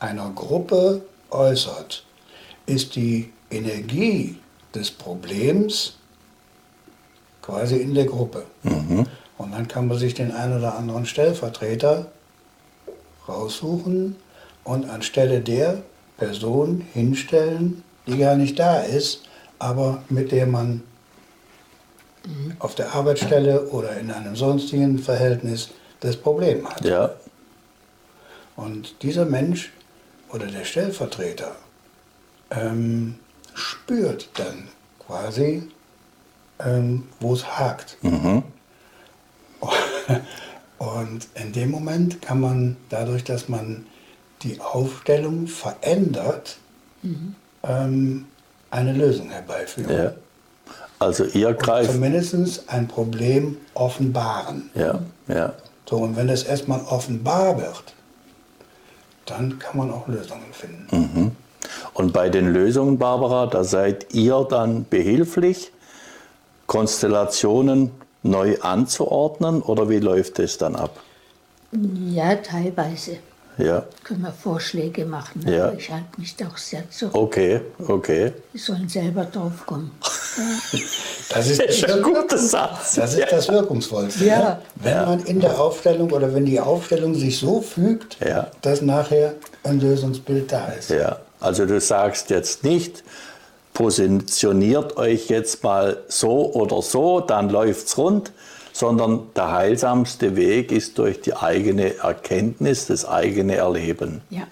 einer 0.00 0.30
Gruppe 0.34 1.00
äußert, 1.30 2.04
ist 2.66 2.96
die 2.96 3.32
Energie 3.50 4.38
des 4.74 4.90
Problems 4.90 5.94
quasi 7.42 7.76
in 7.76 7.94
der 7.94 8.06
Gruppe. 8.06 8.44
Und 9.38 9.52
dann 9.52 9.68
kann 9.68 9.86
man 9.86 9.98
sich 9.98 10.14
den 10.14 10.32
einen 10.32 10.58
oder 10.58 10.76
anderen 10.76 11.06
Stellvertreter 11.06 12.06
raussuchen 13.28 14.16
und 14.64 14.88
anstelle 14.88 15.40
der 15.40 15.82
Person 16.16 16.84
hinstellen, 16.92 17.82
die 18.06 18.18
gar 18.18 18.36
nicht 18.36 18.58
da 18.58 18.80
ist, 18.80 19.22
aber 19.58 20.02
mit 20.08 20.32
der 20.32 20.46
man 20.46 20.82
auf 22.58 22.74
der 22.74 22.94
Arbeitsstelle 22.94 23.68
oder 23.68 23.96
in 23.98 24.10
einem 24.10 24.34
sonstigen 24.34 24.98
Verhältnis 24.98 25.70
das 26.00 26.16
Problem 26.16 26.68
hat. 26.68 26.84
ja, 26.84 27.14
Und 28.56 29.02
dieser 29.02 29.24
Mensch 29.24 29.72
oder 30.32 30.46
der 30.46 30.64
Stellvertreter 30.64 31.54
ähm, 32.50 33.16
spürt 33.56 34.28
dann 34.34 34.68
quasi, 35.04 35.68
ähm, 36.60 37.04
wo 37.20 37.34
es 37.34 37.44
hakt. 37.58 37.96
Und 40.78 41.26
in 41.34 41.52
dem 41.52 41.70
Moment 41.70 42.20
kann 42.22 42.40
man, 42.40 42.76
dadurch, 42.90 43.24
dass 43.24 43.48
man 43.48 43.86
die 44.42 44.60
Aufstellung 44.60 45.46
verändert, 45.46 46.58
ähm, 47.62 48.26
eine 48.70 48.92
Lösung 48.92 49.30
herbeiführen. 49.30 49.90
ja. 49.96 50.12
Also 50.98 51.24
ihr 51.24 51.52
greift, 51.52 51.92
Zumindest 51.92 52.68
ein 52.68 52.88
Problem 52.88 53.58
offenbaren. 53.74 54.70
ja, 54.74 54.98
ja, 55.28 55.52
So, 55.88 55.96
und 55.98 56.16
wenn 56.16 56.30
es 56.30 56.42
erstmal 56.44 56.80
offenbar 56.80 57.58
wird, 57.60 57.94
dann 59.26 59.58
kann 59.58 59.76
man 59.76 59.90
auch 59.90 60.08
Lösungen 60.08 60.52
finden. 60.52 61.36
Und 61.94 62.12
bei 62.12 62.28
den 62.28 62.52
Lösungen, 62.52 62.98
Barbara, 62.98 63.46
da 63.46 63.64
seid 63.64 64.14
ihr 64.14 64.46
dann 64.48 64.86
behilflich, 64.88 65.72
Konstellationen 66.66 67.90
neu 68.22 68.58
anzuordnen 68.60 69.62
oder 69.62 69.88
wie 69.88 69.98
läuft 70.00 70.38
es 70.40 70.58
dann 70.58 70.74
ab? 70.76 70.98
Ja, 72.10 72.34
teilweise. 72.36 73.18
ja. 73.58 73.84
können 74.04 74.22
wir 74.22 74.32
Vorschläge 74.32 75.04
machen. 75.06 75.44
Ja. 75.48 75.68
Aber 75.68 75.74
ich 75.78 75.90
halte 75.90 76.06
mich 76.18 76.36
doch 76.36 76.56
sehr 76.56 76.88
zurück. 76.90 77.14
Okay, 77.14 77.60
okay. 77.86 78.32
Die 78.52 78.58
sollen 78.58 78.88
selber 78.88 79.24
drauf 79.24 79.64
kommen. 79.66 79.90
Das 81.28 81.48
ist, 81.48 81.60
Das 81.60 81.70
ist 81.76 81.90
ein 81.90 82.02
guter 82.02 82.38
Satz. 82.38 82.94
das, 82.94 83.14
ist 83.14 83.32
das 83.32 83.48
Wirkungsvollste. 83.48 84.24
Ja. 84.26 84.38
ne? 84.38 84.58
Wenn 84.76 84.96
man 85.04 85.20
in 85.24 85.40
der 85.40 85.58
Aufstellung 85.58 86.10
oder 86.12 86.32
wenn 86.34 86.44
die 86.44 86.60
Aufstellung 86.60 87.14
sich 87.14 87.38
so 87.38 87.60
fügt, 87.60 88.16
Ja. 88.24 88.48
dass 88.62 88.80
nachher 88.82 89.34
ein 89.64 89.80
Lösungsbild 89.80 90.52
da 90.52 90.66
ist. 90.68 90.90
Ja, 90.90 91.18
also 91.46 91.64
du 91.64 91.80
sagst 91.80 92.30
jetzt 92.30 92.64
nicht, 92.64 93.04
positioniert 93.72 94.96
euch 94.96 95.28
jetzt 95.28 95.62
mal 95.62 95.98
so 96.08 96.52
oder 96.52 96.82
so, 96.82 97.20
dann 97.20 97.50
läuft's 97.50 97.96
rund, 97.96 98.32
sondern 98.72 99.28
der 99.36 99.52
heilsamste 99.52 100.34
Weg 100.34 100.72
ist 100.72 100.98
durch 100.98 101.20
die 101.20 101.36
eigene 101.36 101.98
Erkenntnis, 101.98 102.86
das 102.86 103.06
eigene 103.06 103.54
Erleben. 103.56 104.22
Ja, 104.30 104.42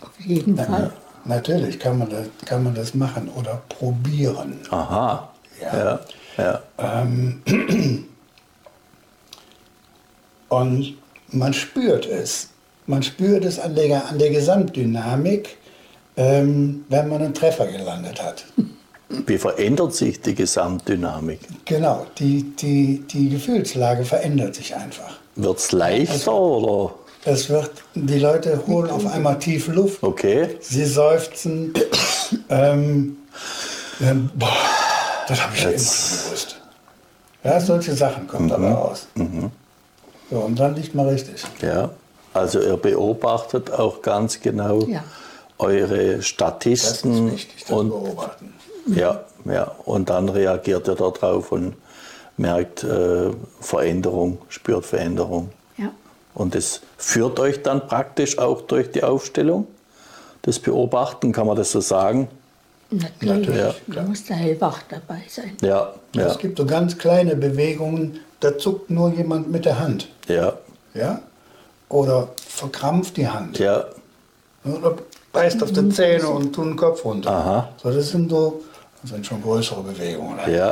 auf 0.00 0.20
jeden 0.24 0.56
Fall. 0.56 0.92
Natürlich 1.24 1.78
kann 1.80 1.98
man, 1.98 2.08
das, 2.10 2.26
kann 2.46 2.62
man 2.62 2.74
das 2.74 2.94
machen 2.94 3.28
oder 3.36 3.60
probieren. 3.68 4.60
Aha. 4.70 5.30
Ja. 5.60 6.00
Ja. 6.38 6.60
ja. 6.78 6.86
Und 10.48 10.96
man 11.28 11.52
spürt 11.52 12.06
es. 12.06 12.48
Man 12.86 13.02
spürt 13.02 13.44
es 13.44 13.58
an 13.58 13.74
der, 13.74 14.08
an 14.08 14.18
der 14.18 14.30
Gesamtdynamik, 14.30 15.58
ähm, 16.20 16.84
wenn 16.90 17.08
man 17.08 17.22
einen 17.22 17.32
Treffer 17.34 17.66
gelandet 17.66 18.22
hat. 18.22 18.44
Wie 19.08 19.38
verändert 19.38 19.94
sich 19.94 20.20
die 20.20 20.34
Gesamtdynamik? 20.34 21.40
Genau, 21.64 22.06
die, 22.18 22.42
die, 22.56 23.02
die 23.10 23.30
Gefühlslage 23.30 24.04
verändert 24.04 24.54
sich 24.54 24.76
einfach. 24.76 25.16
Wird's 25.34 25.72
leichter 25.72 26.32
oder? 26.34 26.94
Es 27.24 27.48
wird, 27.48 27.70
die 27.94 28.18
Leute 28.18 28.62
holen 28.66 28.90
auf 28.90 29.06
einmal 29.06 29.38
tief 29.38 29.68
Luft, 29.68 30.02
Okay. 30.02 30.56
sie 30.60 30.84
seufzen. 30.84 31.72
ähm, 32.50 33.16
ähm, 34.00 34.30
boah, 34.34 34.48
das 35.26 35.42
habe 35.42 35.54
ich 35.56 35.62
ja 35.62 35.70
immer 35.70 35.78
schon 35.78 36.24
gewusst. 36.26 36.56
Ja, 37.42 37.60
solche 37.60 37.94
Sachen 37.94 38.26
kommen 38.26 38.48
dabei 38.48 38.72
raus. 38.72 39.06
So, 40.30 40.36
und 40.36 40.58
dann 40.58 40.74
liegt 40.76 40.94
man 40.94 41.08
richtig. 41.08 41.42
Ja. 41.62 41.90
Also 42.34 42.60
ihr 42.60 42.76
beobachtet 42.76 43.72
auch 43.72 44.02
ganz 44.02 44.38
genau 44.40 44.82
Ja. 44.82 45.02
Eure 45.60 46.06
Das 46.08 46.18
ist 46.20 46.26
Statisten 46.28 47.32
wichtig, 47.32 47.64
das 47.68 47.70
und 47.78 47.88
beobachten. 47.90 48.54
Ja, 48.86 49.24
ja. 49.44 49.70
Und 49.84 50.10
dann 50.10 50.28
reagiert 50.28 50.88
er 50.88 50.94
darauf 50.96 51.52
und 51.52 51.74
merkt 52.36 52.82
äh, 52.84 53.30
Veränderung, 53.60 54.38
spürt 54.48 54.86
Veränderung. 54.86 55.50
Ja. 55.76 55.90
Und 56.34 56.54
das 56.54 56.80
führt 56.96 57.38
euch 57.38 57.62
dann 57.62 57.86
praktisch 57.86 58.38
auch 58.38 58.62
durch 58.62 58.90
die 58.90 59.02
Aufstellung. 59.02 59.66
Das 60.42 60.58
Beobachten, 60.58 61.32
kann 61.32 61.46
man 61.46 61.56
das 61.56 61.70
so 61.70 61.80
sagen? 61.80 62.28
Natürlich, 63.20 63.56
Ja. 63.56 63.74
da 63.86 64.02
muss 64.02 64.24
der 64.24 64.36
hellwach 64.36 64.80
dabei 64.88 65.22
sein. 65.28 65.56
Ja, 65.60 65.92
ja, 66.14 66.26
Es 66.26 66.38
gibt 66.38 66.58
so 66.58 66.66
ganz 66.66 66.96
kleine 66.98 67.36
Bewegungen, 67.36 68.18
da 68.40 68.56
zuckt 68.58 68.90
nur 68.90 69.10
jemand 69.12 69.50
mit 69.50 69.64
der 69.64 69.78
Hand. 69.78 70.08
ja, 70.26 70.54
Ja? 70.94 71.20
Oder 71.88 72.28
verkrampft 72.48 73.16
die 73.16 73.28
Hand. 73.28 73.58
ja, 73.58 73.84
Oder 74.64 74.96
beißt 75.32 75.62
auf 75.62 75.72
die 75.72 75.88
Zähne 75.90 76.28
und 76.28 76.52
tut 76.52 76.66
den 76.66 76.76
Kopf 76.76 77.04
runter. 77.04 77.30
Aha. 77.30 77.68
So, 77.82 77.90
das 77.90 78.10
sind 78.10 78.30
so, 78.30 78.62
das 79.02 79.10
sind 79.12 79.26
schon 79.26 79.42
größere 79.42 79.82
Bewegungen 79.82 80.38
Ja. 80.50 80.70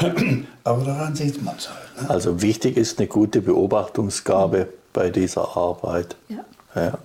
eigentlich. 0.00 0.46
Aber 0.64 0.84
daran 0.84 1.14
sieht 1.14 1.42
man 1.42 1.56
es 1.56 1.68
halt. 1.68 2.02
Ne? 2.02 2.10
Also 2.10 2.40
wichtig 2.42 2.76
ist 2.76 2.98
eine 2.98 3.08
gute 3.08 3.40
Beobachtungsgabe 3.40 4.68
bei 4.92 5.10
dieser 5.10 5.56
Arbeit. 5.56 6.16
Ja. 6.28 6.44
Ja. 6.74 6.98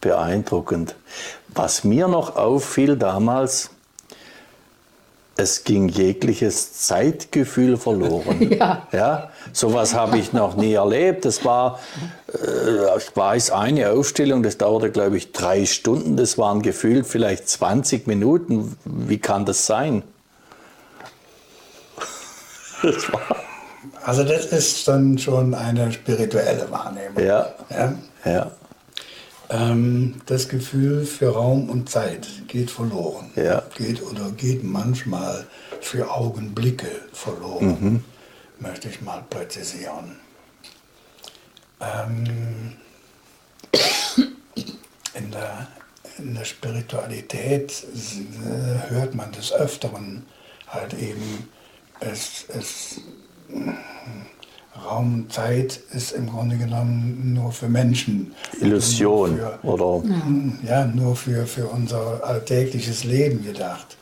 Beeindruckend. 0.00 0.94
Was 1.54 1.84
mir 1.84 2.08
noch 2.08 2.36
auffiel 2.36 2.96
damals, 2.96 3.70
es 5.40 5.64
ging 5.64 5.88
jegliches 5.88 6.74
Zeitgefühl 6.86 7.76
verloren. 7.76 8.50
Ja. 8.60 8.86
Ja, 8.92 9.30
sowas 9.52 9.94
habe 9.94 10.18
ich 10.18 10.32
noch 10.32 10.54
nie 10.56 10.74
erlebt. 10.74 11.24
Das 11.24 11.44
war, 11.44 11.78
äh, 12.32 12.98
ich 12.98 13.16
weiß, 13.16 13.50
eine 13.52 13.90
Ausstellung, 13.90 14.42
das 14.42 14.58
dauerte, 14.58 14.90
glaube 14.90 15.16
ich, 15.16 15.32
drei 15.32 15.64
Stunden. 15.66 16.16
Das 16.16 16.36
waren 16.38 16.62
gefühlt 16.62 17.06
vielleicht 17.06 17.48
20 17.48 18.06
Minuten. 18.06 18.76
Wie 18.84 19.18
kann 19.18 19.44
das 19.46 19.66
sein? 19.66 20.02
Das 22.82 23.12
war, 23.12 23.20
Also 24.04 24.24
das 24.24 24.46
ist 24.46 24.88
dann 24.88 25.18
schon 25.18 25.52
eine 25.54 25.92
spirituelle 25.92 26.66
Wahrnehmung. 26.70 27.22
ja, 27.22 27.46
Ja? 27.68 27.92
ja, 28.24 28.50
Ähm, 29.50 30.20
das 30.26 30.48
Gefühl 30.48 31.04
für 31.04 31.34
Raum 31.34 31.68
und 31.70 31.90
Zeit 31.90 32.28
geht 32.46 32.70
verloren. 32.70 33.30
Ja. 33.34 33.64
Geht 33.76 34.00
oder 34.02 34.30
geht 34.30 34.62
manchmal 34.62 35.46
für 35.80 36.08
Augenblicke 36.10 36.90
verloren, 37.12 38.04
möchte 38.60 38.88
ich 38.88 39.00
mal 39.00 39.24
präzisieren. 39.28 40.16
Ähm, 41.80 42.76
in, 45.14 45.30
der, 45.32 45.66
in 46.18 46.34
der 46.34 46.44
Spiritualität 46.44 47.84
äh, 47.84 48.90
hört 48.90 49.16
man 49.16 49.32
des 49.32 49.52
Öfteren 49.52 50.26
halt 50.68 50.94
eben, 50.94 51.48
es, 51.98 52.44
es 52.48 53.00
Raum 54.84 55.14
und 55.14 55.32
Zeit 55.32 55.80
ist 55.92 56.12
im 56.12 56.28
Grunde 56.28 56.56
genommen 56.56 57.34
nur 57.34 57.52
für 57.52 57.68
Menschen. 57.68 58.34
Illusion 58.60 59.36
Nur 59.36 59.58
für, 59.60 59.66
oder 59.66 60.02
ja, 60.66 60.84
nur 60.86 61.16
für, 61.16 61.46
für 61.46 61.66
unser 61.66 62.24
alltägliches 62.24 63.04
Leben 63.04 63.44
gedacht. 63.44 63.96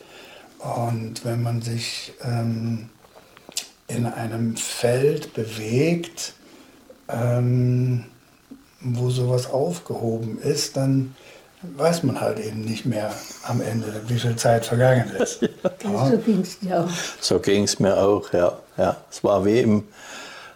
Und 0.58 1.24
wenn 1.24 1.42
man 1.42 1.62
sich 1.62 2.12
ähm, 2.22 2.90
in 3.86 4.06
einem 4.06 4.56
Feld 4.56 5.32
bewegt, 5.34 6.34
ähm, 7.08 8.04
wo 8.80 9.10
sowas 9.10 9.50
aufgehoben 9.50 10.38
ist, 10.40 10.76
dann 10.76 11.14
weiß 11.62 12.04
man 12.04 12.20
halt 12.20 12.38
eben 12.38 12.60
nicht 12.60 12.84
mehr 12.84 13.12
am 13.44 13.60
Ende, 13.60 14.02
wie 14.06 14.18
viel 14.18 14.36
Zeit 14.36 14.64
vergangen 14.66 15.10
ist. 15.18 15.40
So 15.82 16.18
ging 16.18 16.40
es 16.40 16.58
dir 16.60 16.84
auch. 16.84 16.88
So 17.20 17.38
ging 17.40 17.64
es 17.64 17.80
mir 17.80 17.96
auch, 17.96 18.32
ja. 18.32 18.58
ja. 18.76 18.96
Es 19.10 19.24
war 19.24 19.44
wie 19.44 19.60
im 19.60 19.84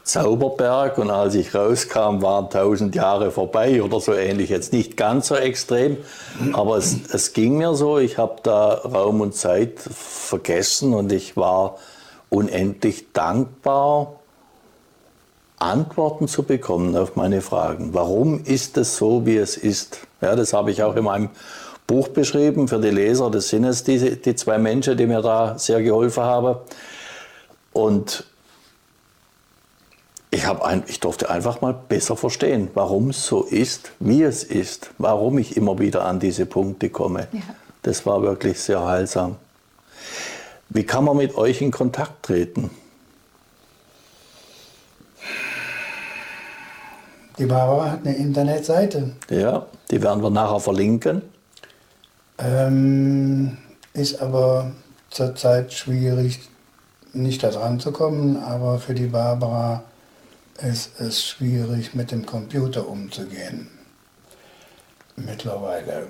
Zauberberg 0.04 0.98
und 0.98 1.10
als 1.10 1.34
ich 1.34 1.54
rauskam, 1.54 2.22
waren 2.22 2.50
tausend 2.50 2.94
Jahre 2.94 3.30
vorbei 3.30 3.82
oder 3.82 4.00
so 4.00 4.12
ähnlich. 4.12 4.50
Jetzt 4.50 4.72
nicht 4.72 4.96
ganz 4.96 5.28
so 5.28 5.36
extrem, 5.36 5.96
aber 6.52 6.76
es, 6.76 6.96
es 7.12 7.32
ging 7.32 7.58
mir 7.58 7.74
so. 7.74 7.98
Ich 7.98 8.18
habe 8.18 8.36
da 8.42 8.74
Raum 8.74 9.20
und 9.20 9.34
Zeit 9.34 9.78
vergessen 9.78 10.92
und 10.92 11.12
ich 11.12 11.36
war 11.36 11.78
unendlich 12.30 13.12
dankbar, 13.12 14.14
Antworten 15.58 16.26
zu 16.26 16.42
bekommen 16.42 16.96
auf 16.96 17.14
meine 17.14 17.40
Fragen. 17.40 17.94
Warum 17.94 18.42
ist 18.44 18.76
es 18.78 18.96
so, 18.96 19.24
wie 19.26 19.36
es 19.36 19.56
ist? 19.56 20.00
Ja, 20.20 20.34
das 20.34 20.52
habe 20.52 20.72
ich 20.72 20.82
auch 20.82 20.96
in 20.96 21.04
meinem 21.04 21.30
Buch 21.86 22.08
beschrieben 22.08 22.66
für 22.66 22.80
die 22.80 22.90
Leser. 22.90 23.30
Das 23.30 23.48
sind 23.48 23.64
es 23.64 23.84
diese, 23.84 24.16
die 24.16 24.34
zwei 24.34 24.58
Menschen, 24.58 24.96
die 24.96 25.06
mir 25.06 25.22
da 25.22 25.56
sehr 25.58 25.80
geholfen 25.80 26.24
haben. 26.24 26.56
Und 27.72 28.24
ich, 30.32 30.46
habe 30.46 30.64
ein, 30.64 30.82
ich 30.86 30.98
durfte 30.98 31.28
einfach 31.28 31.60
mal 31.60 31.74
besser 31.74 32.16
verstehen, 32.16 32.70
warum 32.72 33.10
es 33.10 33.26
so 33.26 33.42
ist, 33.42 33.92
wie 34.00 34.22
es 34.22 34.42
ist, 34.42 34.90
warum 34.96 35.36
ich 35.36 35.58
immer 35.58 35.78
wieder 35.78 36.06
an 36.06 36.20
diese 36.20 36.46
Punkte 36.46 36.88
komme. 36.88 37.28
Ja. 37.32 37.40
Das 37.82 38.06
war 38.06 38.22
wirklich 38.22 38.58
sehr 38.58 38.84
heilsam. 38.84 39.36
Wie 40.70 40.84
kann 40.84 41.04
man 41.04 41.18
mit 41.18 41.36
euch 41.36 41.60
in 41.60 41.70
Kontakt 41.70 42.22
treten? 42.22 42.70
Die 47.36 47.44
Barbara 47.44 47.90
hat 47.90 48.06
eine 48.06 48.16
Internetseite. 48.16 49.12
Ja, 49.28 49.66
die 49.90 50.02
werden 50.02 50.22
wir 50.22 50.30
nachher 50.30 50.60
verlinken. 50.60 51.20
Ähm, 52.38 53.58
ist 53.92 54.22
aber 54.22 54.72
zurzeit 55.10 55.74
schwierig, 55.74 56.40
nicht 57.12 57.42
da 57.42 57.50
dran 57.50 57.80
zu 57.80 57.92
kommen, 57.92 58.38
aber 58.38 58.78
für 58.78 58.94
die 58.94 59.08
Barbara 59.08 59.84
ist 60.62 61.00
es 61.00 61.24
schwierig, 61.24 61.94
mit 61.94 62.10
dem 62.10 62.24
Computer 62.24 62.88
umzugehen. 62.88 63.68
Mittlerweile. 65.16 66.08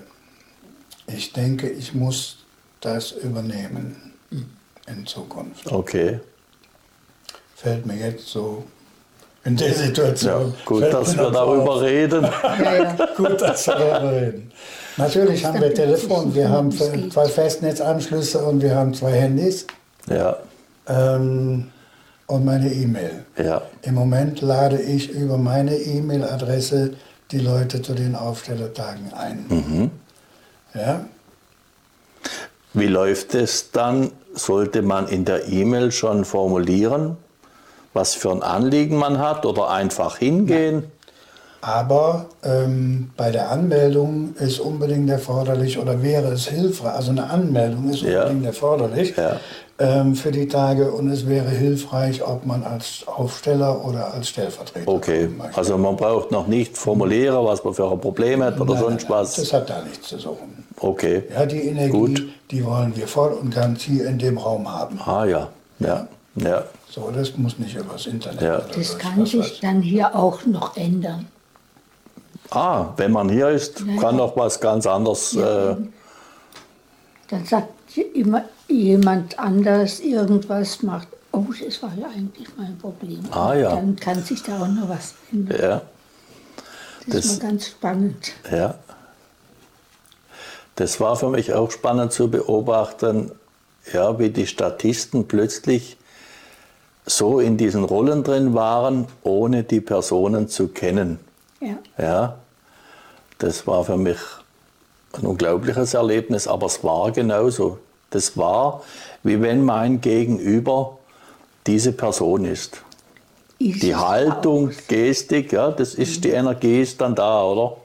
Ich 1.07 1.33
denke, 1.33 1.69
ich 1.69 1.95
muss 1.95 2.39
das 2.81 3.13
übernehmen 3.13 4.13
in 4.87 5.07
Zukunft. 5.07 5.71
Okay. 5.71 6.21
Fällt 7.57 7.87
mir 7.87 7.97
jetzt 7.97 8.27
so 8.29 8.65
in 9.45 9.57
der 9.57 9.75
Situation. 9.75 10.55
Ja, 10.57 10.65
gut, 10.65 10.83
dass 10.83 11.17
wir 11.17 11.31
darüber 11.31 11.75
auf. 11.75 11.83
reden. 11.83 12.27
Ja. 12.63 13.07
Gut, 13.17 13.41
dass 13.41 13.67
wir 13.67 13.75
darüber 13.75 14.13
reden. 14.13 14.53
Natürlich 14.97 15.45
haben 15.45 15.61
wir 15.61 15.75
Telefon, 15.75 16.35
wir 16.35 16.49
haben 16.49 16.71
zwei 16.71 17.27
Festnetzanschlüsse 17.27 18.39
und 18.45 18.61
wir 18.61 18.75
haben 18.75 18.93
zwei 18.95 19.13
Handys 19.13 19.67
Ja, 20.09 20.37
ähm, 20.87 21.71
und 22.33 22.45
meine 22.45 22.73
E-Mail. 22.73 23.25
ja, 23.37 23.61
Im 23.83 23.95
Moment 23.95 24.41
lade 24.41 24.81
ich 24.81 25.11
über 25.11 25.37
meine 25.37 25.77
E-Mail-Adresse 25.77 26.95
die 27.31 27.39
Leute 27.41 27.83
zu 27.83 27.93
den 27.95 28.15
Aufstellertagen 28.15 29.13
ein. 29.13 29.91
Ja? 30.75 31.05
Wie 32.73 32.87
läuft 32.87 33.35
es 33.35 33.71
dann? 33.71 34.11
Sollte 34.35 34.81
man 34.81 35.09
in 35.09 35.27
der 35.27 35.47
E-Mail 35.49 35.93
schon 35.93 36.25
formulieren, 36.25 37.19
was 37.93 38.15
für 38.15 38.31
ein 38.31 38.43
Anliegen 38.43 38.97
man 38.97 39.19
hat 39.19 39.45
oder 39.45 39.69
einfach 39.71 40.17
hingehen? 40.17 40.85
Aber 41.61 42.27
ähm, 42.43 43.11
bei 43.17 43.31
der 43.31 43.51
Anmeldung 43.51 44.35
ist 44.37 44.59
unbedingt 44.59 45.09
erforderlich 45.11 45.79
oder 45.79 46.03
wäre 46.03 46.33
es 46.33 46.49
hilfreich, 46.49 46.95
also 46.95 47.11
eine 47.11 47.29
Anmeldung 47.31 47.91
ist 47.91 48.03
Ja. 48.03 48.23
unbedingt 48.23 48.47
erforderlich 48.47 49.15
Ja. 49.17 49.39
Für 50.15 50.31
die 50.31 50.47
Tage 50.49 50.93
und 50.93 51.09
es 51.11 51.27
wäre 51.29 51.49
hilfreich, 51.51 52.23
ob 52.23 52.47
man 52.47 52.63
als 52.63 53.05
Aufsteller 53.07 53.85
oder 53.85 54.13
als 54.15 54.29
Stellvertreter 54.29 54.87
Okay, 54.89 55.29
also 55.55 55.77
man 55.79 55.97
braucht 55.97 56.31
noch 56.31 56.47
nicht 56.47 56.77
formulieren, 56.79 57.45
was 57.45 57.65
man 57.65 57.75
für 57.75 57.91
ein 57.91 58.01
Problem 58.01 58.43
hat 58.43 58.61
oder 58.61 58.75
Nein, 58.75 58.83
sonst 58.83 59.03
nein, 59.05 59.11
nein, 59.11 59.21
was. 59.21 59.35
Das 59.37 59.53
hat 59.53 59.71
da 59.71 59.83
nichts 59.83 60.09
zu 60.09 60.19
suchen. 60.19 60.65
Okay. 60.79 61.25
Ja, 61.33 61.47
die 61.47 61.61
Energie, 61.69 61.91
Gut. 61.91 62.23
die 62.51 62.65
wollen 62.65 62.95
wir 62.97 63.07
voll 63.09 63.33
und 63.33 63.55
ganz 63.55 63.83
hier 63.83 64.07
in 64.07 64.19
dem 64.19 64.39
Raum 64.39 64.71
haben. 64.71 65.01
Ah 65.05 65.25
ja, 65.25 65.49
ja, 65.79 66.07
ja. 66.37 66.65
So, 66.89 67.11
das 67.11 67.37
muss 67.37 67.59
nicht 67.59 67.75
übers 67.75 68.07
Internet. 68.07 68.43
Ja. 68.43 68.61
Das 68.77 68.99
kann 68.99 69.21
was 69.21 69.31
sich 69.31 69.41
weiß 69.41 69.61
dann 69.61 69.81
hier 69.83 70.15
auch 70.15 70.45
noch 70.47 70.77
ändern. 70.77 71.27
Ah, 72.51 72.87
wenn 72.99 73.13
man 73.13 73.29
hier 73.31 73.49
ist, 73.49 73.81
Ja, 73.81 74.01
kann 74.01 74.17
ja. 74.17 74.25
noch 74.27 74.37
was 74.37 74.61
ganz 74.61 74.87
anderes. 74.87 75.35
Äh, 75.35 75.77
Dann 77.31 77.47
sagt 77.47 77.69
immer 77.99 78.45
jemand 78.69 79.39
anders 79.39 80.01
irgendwas, 80.01 80.83
macht, 80.83 81.09
oh, 81.33 81.45
das 81.65 81.83
war 81.83 81.93
ja 81.97 82.07
eigentlich 82.09 82.49
mein 82.57 82.77
Problem. 82.79 83.21
Ah, 83.31 83.55
ja. 83.55 83.75
Dann 83.75 83.97
kann 83.97 84.23
sich 84.23 84.43
da 84.43 84.61
auch 84.63 84.69
noch 84.69 84.89
was 84.89 85.15
ändern. 85.31 85.61
ja, 85.61 85.83
Das, 87.07 87.15
das- 87.17 87.25
ist 87.27 87.43
mal 87.43 87.49
ganz 87.51 87.67
spannend. 87.69 88.33
ja. 88.51 88.75
Das 90.77 91.01
war 91.01 91.17
für 91.17 91.29
mich 91.29 91.53
auch 91.53 91.71
spannend 91.71 92.13
zu 92.13 92.31
beobachten, 92.31 93.31
ja, 93.93 94.19
wie 94.19 94.31
die 94.31 94.47
Statisten 94.47 95.29
plötzlich 95.29 95.99
so 97.05 97.41
in 97.41 97.57
diesen 97.59 97.85
Rollen 97.85 98.23
drin 98.25 98.55
waren, 98.55 99.07
ohne 99.23 99.65
die 99.65 99.81
Personen 99.83 100.49
zu 100.49 100.69
kennen. 100.69 101.19
Ja. 101.61 101.77
Ja, 101.99 102.39
das 103.39 103.67
war 103.67 103.85
für 103.85 103.97
mich 103.99 104.19
ein 105.19 105.27
unglaubliches 105.27 105.95
Erlebnis, 105.95 106.47
aber 106.47 106.67
es 106.67 106.83
war 106.83 107.11
genauso. 107.13 107.79
Das 108.11 108.37
war, 108.37 108.83
wie 109.23 109.41
wenn 109.41 109.65
mein 109.65 110.01
Gegenüber 110.01 110.99
diese 111.67 111.93
Person 111.93 112.45
ist. 112.45 112.83
Ist 113.59 113.83
Die 113.83 113.95
Haltung, 113.95 114.71
auch. 114.71 114.89
Gestik, 114.89 115.53
ja, 115.53 115.71
das 115.71 115.95
ist, 115.95 116.25
die 116.25 116.31
Energie 116.31 116.83
ist 116.83 117.01
dann 117.01 117.15
da, 117.15 117.45
oder? 117.45 117.77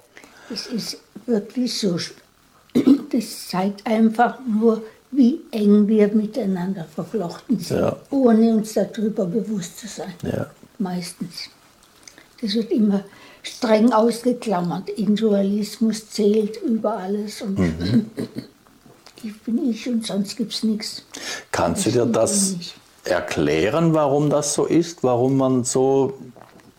Es 0.52 0.68
ist 0.68 0.98
wirklich 1.26 1.78
so. 1.80 1.98
Das 3.12 3.48
zeigt 3.48 3.86
einfach 3.86 4.38
nur, 4.46 4.82
wie 5.12 5.40
eng 5.52 5.88
wir 5.88 6.08
miteinander 6.10 6.86
verflochten 6.94 7.60
sind, 7.60 7.80
Ja. 7.80 7.96
ohne 8.10 8.56
uns 8.56 8.74
darüber 8.74 9.26
bewusst 9.26 9.80
zu 9.80 9.88
sein. 9.88 10.14
Ja. 10.24 10.48
Meistens. 10.80 11.50
Das 12.42 12.54
wird 12.54 12.72
immer 12.72 13.04
streng 13.56 13.92
ausgeklammert. 13.92 14.90
Individualismus 14.90 16.10
zählt 16.10 16.58
über 16.64 16.98
alles 16.98 17.42
und 17.42 17.58
Mhm. 17.60 18.06
ich 19.24 19.42
bin 19.42 19.70
ich 19.70 19.88
und 19.90 20.06
sonst 20.06 20.36
gibt 20.38 20.54
es 20.54 20.64
nichts. 20.64 21.04
Kannst 21.52 21.86
du 21.86 21.92
dir 21.92 22.06
das 22.06 22.56
erklären, 23.04 23.94
warum 23.94 24.30
das 24.30 24.54
so 24.54 24.66
ist, 24.66 25.04
warum 25.04 25.38
man 25.38 25.64
so 25.64 26.14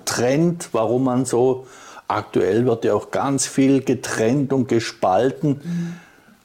trennt, 0.05 0.69
warum 0.73 1.05
man 1.05 1.25
so, 1.25 1.67
aktuell 2.07 2.65
wird 2.67 2.85
ja 2.85 2.95
auch 2.95 3.11
ganz 3.11 3.47
viel 3.47 3.83
getrennt 3.83 4.53
und 4.53 4.69
gespalten, 4.69 5.61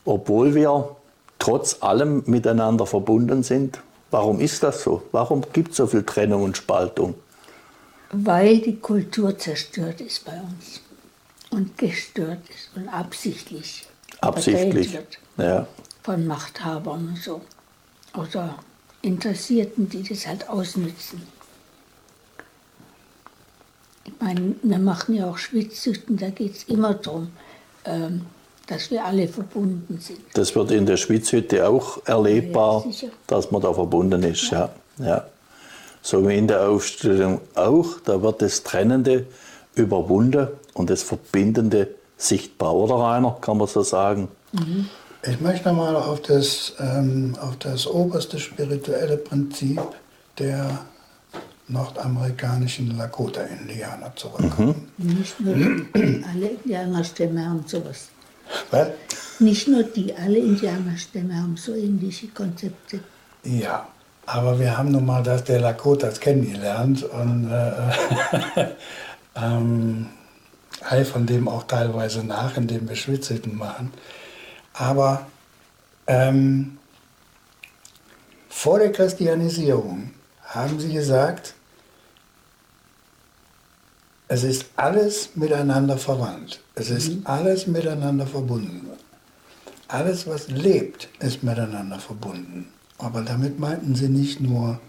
obwohl 0.06 0.56
wir 0.56 0.96
trotz 1.40 1.78
allem 1.82 2.24
miteinander 2.26 2.86
verbunden 2.86 3.44
sind. 3.44 3.80
Warum 4.12 4.40
ist 4.40 4.64
das 4.64 4.84
so? 4.84 5.04
Warum 5.12 5.44
gibt 5.54 5.72
es 5.72 5.78
so 5.78 5.88
viel 5.88 6.04
Trennung 6.04 6.44
und 6.44 6.58
Spaltung? 6.58 7.16
Weil 8.14 8.60
die 8.60 8.78
Kultur 8.78 9.38
zerstört 9.38 10.00
ist 10.02 10.24
bei 10.24 10.40
uns 10.40 10.82
und 11.50 11.78
gestört 11.78 12.42
ist 12.50 12.70
und 12.76 12.88
absichtlich 12.88 13.86
Absichtlich. 14.22 14.94
wird 14.94 15.18
Ja. 15.38 15.68
von 16.04 16.28
Machthabern 16.28 17.08
und 17.10 17.18
so. 17.18 17.42
Oder 18.16 18.56
Interessierten, 19.02 19.90
die 19.90 20.04
das 20.04 20.28
halt 20.28 20.48
ausnützen. 20.48 21.24
Ich 24.06 24.14
meine, 24.20 24.56
wir 24.62 24.78
machen 24.80 25.16
ja 25.16 25.30
auch 25.30 25.38
Schwitzsüchten, 25.38 26.18
da 26.18 26.30
geht 26.30 26.56
es 26.56 26.64
immer 26.66 26.94
darum, 26.94 27.32
ähm, 27.86 28.26
dass 28.68 28.92
wir 28.92 29.04
alle 29.04 29.28
verbunden 29.28 30.00
sind. 30.00 30.20
Das 30.34 30.56
wird 30.56 30.72
in 30.72 30.86
der 30.86 30.98
Schwitzhütte 30.98 31.68
auch 31.68 32.06
erlebbar, 32.06 32.86
Ja, 32.90 33.10
dass 33.28 33.52
man 33.52 33.62
da 33.62 33.74
verbunden 33.74 34.24
ist. 34.24 34.52
Ja. 34.52 34.70
Ja. 35.00 35.26
So 36.06 36.28
wie 36.28 36.38
in 36.38 36.48
der 36.48 36.68
Aufstellung 36.68 37.40
auch, 37.56 38.00
da 38.04 38.22
wird 38.22 38.42
das 38.42 38.62
Trennende 38.64 39.26
überwunden 39.74 40.50
und 40.74 40.90
das 40.90 41.02
Verbindende 41.02 41.96
sichtbar, 42.18 42.76
oder 42.76 42.96
Rainer, 42.96 43.38
kann 43.40 43.58
man 43.58 43.68
so 43.68 43.84
sagen? 43.84 44.28
Ich 45.26 45.40
möchte 45.40 45.72
mal 45.72 45.96
auf 45.96 46.22
das, 46.22 46.74
ähm, 46.80 47.38
auf 47.40 47.56
das 47.58 47.88
oberste 47.88 48.38
spirituelle 48.38 49.16
Prinzip 49.16 49.82
der 50.38 50.80
nordamerikanischen 51.70 52.98
Lakota-Indianer 52.98 54.14
zurückkommen. 54.18 54.92
Nicht 54.98 55.40
nur 55.40 55.56
die, 55.56 56.26
alle 56.30 56.48
Indianerstämme 56.48 57.50
haben 57.50 57.64
sowas. 57.66 58.10
Was? 58.72 58.90
Nicht 59.40 59.70
nur 59.70 59.84
die, 59.84 60.14
alle 60.14 60.38
Indianerstämme 60.38 61.34
haben 61.42 61.56
so 61.56 61.74
ähnliche 61.74 62.28
Konzepte. 62.28 63.00
Ja, 63.46 63.88
aber 64.26 64.60
wir 64.60 64.78
haben 64.78 64.92
nun 64.92 65.06
mal 65.06 65.24
das 65.24 65.44
der 65.44 65.60
Lakotas 65.60 66.20
kennengelernt 66.20 67.04
und 67.04 67.52
äh, 67.52 68.70
ähm, 69.36 70.08
eifern 70.82 71.26
dem 71.26 71.48
auch 71.48 71.64
teilweise 71.64 72.24
nach, 72.24 72.58
indem 72.58 72.88
wir 72.88 72.96
Schwitzhütten 72.96 73.58
machen. 73.58 73.94
Aber 74.74 75.28
ähm, 76.08 76.78
vor 78.50 78.80
der 78.80 78.92
Christianisierung 78.92 80.12
haben 80.42 80.80
sie 80.80 80.94
gesagt, 80.94 81.54
es 84.28 84.44
ist 84.44 84.66
alles 84.76 85.36
miteinander 85.36 85.98
verwandt. 85.98 86.60
Es 86.76 86.90
ist 86.90 87.12
alles 87.26 87.68
miteinander 87.68 88.26
verbunden. 88.26 88.90
Alles, 89.88 90.26
was 90.26 90.48
lebt, 90.48 91.10
ist 91.20 91.44
miteinander 91.44 92.00
verbunden. 92.00 92.74
Aber 93.04 93.22
damit 93.22 93.60
meinten 93.60 93.96
sie 93.96 94.08
nicht 94.08 94.40
nur 94.40 94.80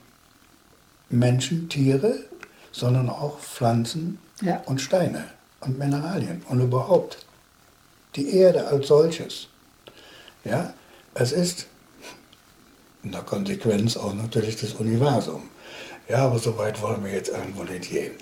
Menschen, 1.11 1.69
Tiere, 1.69 2.21
sondern 2.71 3.09
auch 3.11 3.41
Pflanzen 3.41 4.19
Ja. 4.41 4.63
und 4.67 4.81
Steine 4.81 5.25
und 5.61 5.79
Mineralien 5.79 6.43
und 6.49 6.61
überhaupt 6.61 7.19
die 8.15 8.37
Erde 8.37 8.69
als 8.69 8.87
solches. 8.87 9.49
Ja, 10.45 10.75
es 11.15 11.33
ist 11.33 11.67
in 13.03 13.11
der 13.11 13.23
Konsequenz 13.23 13.97
auch 13.97 14.15
natürlich 14.15 14.57
das 14.57 14.75
Universum. 14.75 15.43
Ja, 16.09 16.27
aber 16.27 16.39
so 16.39 16.57
weit 16.57 16.81
wollen 16.83 17.03
wir 17.05 17.13
jetzt 17.13 17.31
irgendwo 17.31 17.65
nicht 17.65 17.91
gehen. 17.91 18.13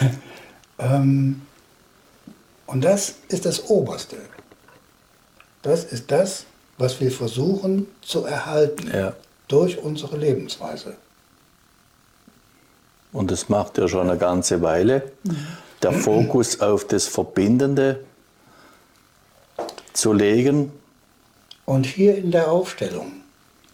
ähm, 0.80 1.42
und 2.66 2.82
das 2.82 3.14
ist 3.28 3.46
das 3.46 3.68
Oberste. 3.70 4.16
Das 5.62 5.84
ist 5.84 6.10
das, 6.10 6.44
was 6.78 7.00
wir 7.00 7.12
versuchen 7.12 7.86
zu 8.02 8.24
erhalten 8.24 8.90
Ja. 8.92 9.14
Durch 9.48 9.78
unsere 9.78 10.16
Lebensweise. 10.16 10.96
Und 13.12 13.30
das 13.30 13.48
macht 13.48 13.78
ja 13.78 13.88
schon 13.88 14.08
eine 14.08 14.18
ganze 14.18 14.62
Weile. 14.62 15.10
Der 15.82 15.92
Fokus 15.92 16.60
auf 16.60 16.86
das 16.86 17.06
Verbindende 17.06 18.04
zu 19.92 20.12
legen. 20.12 20.72
Und 21.64 21.86
hier 21.86 22.16
in 22.16 22.30
der 22.30 22.50
Aufstellung 22.50 23.12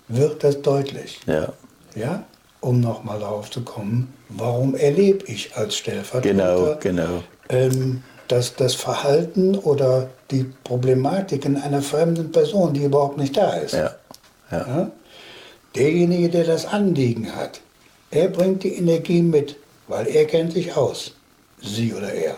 wird 0.08 0.44
das 0.44 0.62
deutlich. 0.62 1.20
Ja, 1.26 1.52
Ja? 1.94 2.24
Um 2.60 2.80
nochmal 2.80 3.20
darauf 3.20 3.50
zu 3.50 3.62
kommen, 3.62 4.14
warum 4.30 4.74
erlebe 4.74 5.26
ich 5.26 5.54
als 5.54 5.76
Stellvertreter 5.76 6.34
genau, 6.34 6.76
genau. 6.80 7.22
ähm, 7.50 8.02
das, 8.28 8.56
das 8.56 8.74
Verhalten 8.74 9.54
oder 9.54 10.08
die 10.30 10.44
Problematiken 10.64 11.60
einer 11.60 11.82
fremden 11.82 12.32
Person, 12.32 12.72
die 12.72 12.84
überhaupt 12.84 13.18
nicht 13.18 13.36
da 13.36 13.52
ist. 13.52 13.74
Ja, 13.74 13.94
ja. 14.50 14.66
Ja? 14.66 14.90
Derjenige, 15.74 16.28
der 16.28 16.44
das 16.44 16.66
Anliegen 16.66 17.34
hat, 17.34 17.60
er 18.10 18.28
bringt 18.28 18.62
die 18.62 18.74
Energie 18.74 19.22
mit, 19.22 19.56
weil 19.88 20.06
er 20.06 20.24
kennt 20.26 20.52
sich 20.52 20.76
aus, 20.76 21.12
sie 21.60 21.92
oder 21.92 22.12
er. 22.12 22.36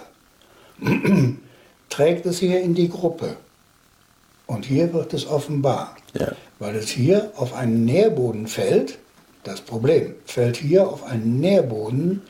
Trägt 1.90 2.27
es 2.27 2.38
hier 2.38 2.61
in 2.61 2.75
die 2.75 2.88
Gruppe. 2.88 3.37
Und 4.46 4.64
hier 4.64 4.92
wird 4.92 5.12
es 5.12 5.27
offenbar. 5.27 5.96
Ja. 6.18 6.33
Weil 6.59 6.77
es 6.77 6.88
hier 6.88 7.33
auf 7.37 7.53
einen 7.53 7.85
Nährboden 7.85 8.46
fällt, 8.46 8.99
das 9.44 9.61
Problem 9.61 10.14
fällt 10.25 10.57
hier 10.57 10.88
auf 10.88 11.05
einen 11.05 11.40
Nährboden, 11.40 12.22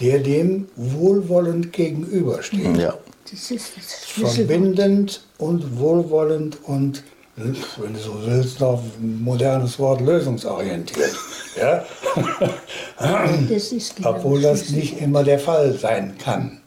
der 0.00 0.20
dem 0.20 0.68
wohlwollend 0.76 1.72
gegenübersteht. 1.72 2.76
Ja, 2.76 2.94
das 3.30 3.50
ist 3.50 3.72
das 3.76 3.94
verbindend 4.04 5.22
und 5.38 5.78
wohlwollend 5.78 6.58
und, 6.64 7.02
wenn 7.38 7.94
du 7.94 7.98
so 7.98 8.20
willst, 8.24 8.60
noch 8.60 8.82
ein 8.82 9.22
modernes 9.22 9.78
Wort, 9.78 10.00
lösungsorientiert. 10.00 11.14
Ja? 11.56 11.84
Das 13.48 13.72
ist 13.72 13.96
genau 13.96 14.10
Obwohl 14.10 14.42
das 14.42 14.70
nicht 14.70 15.00
immer 15.00 15.24
der 15.24 15.38
Fall 15.38 15.72
sein 15.74 16.16
kann. 16.18 16.60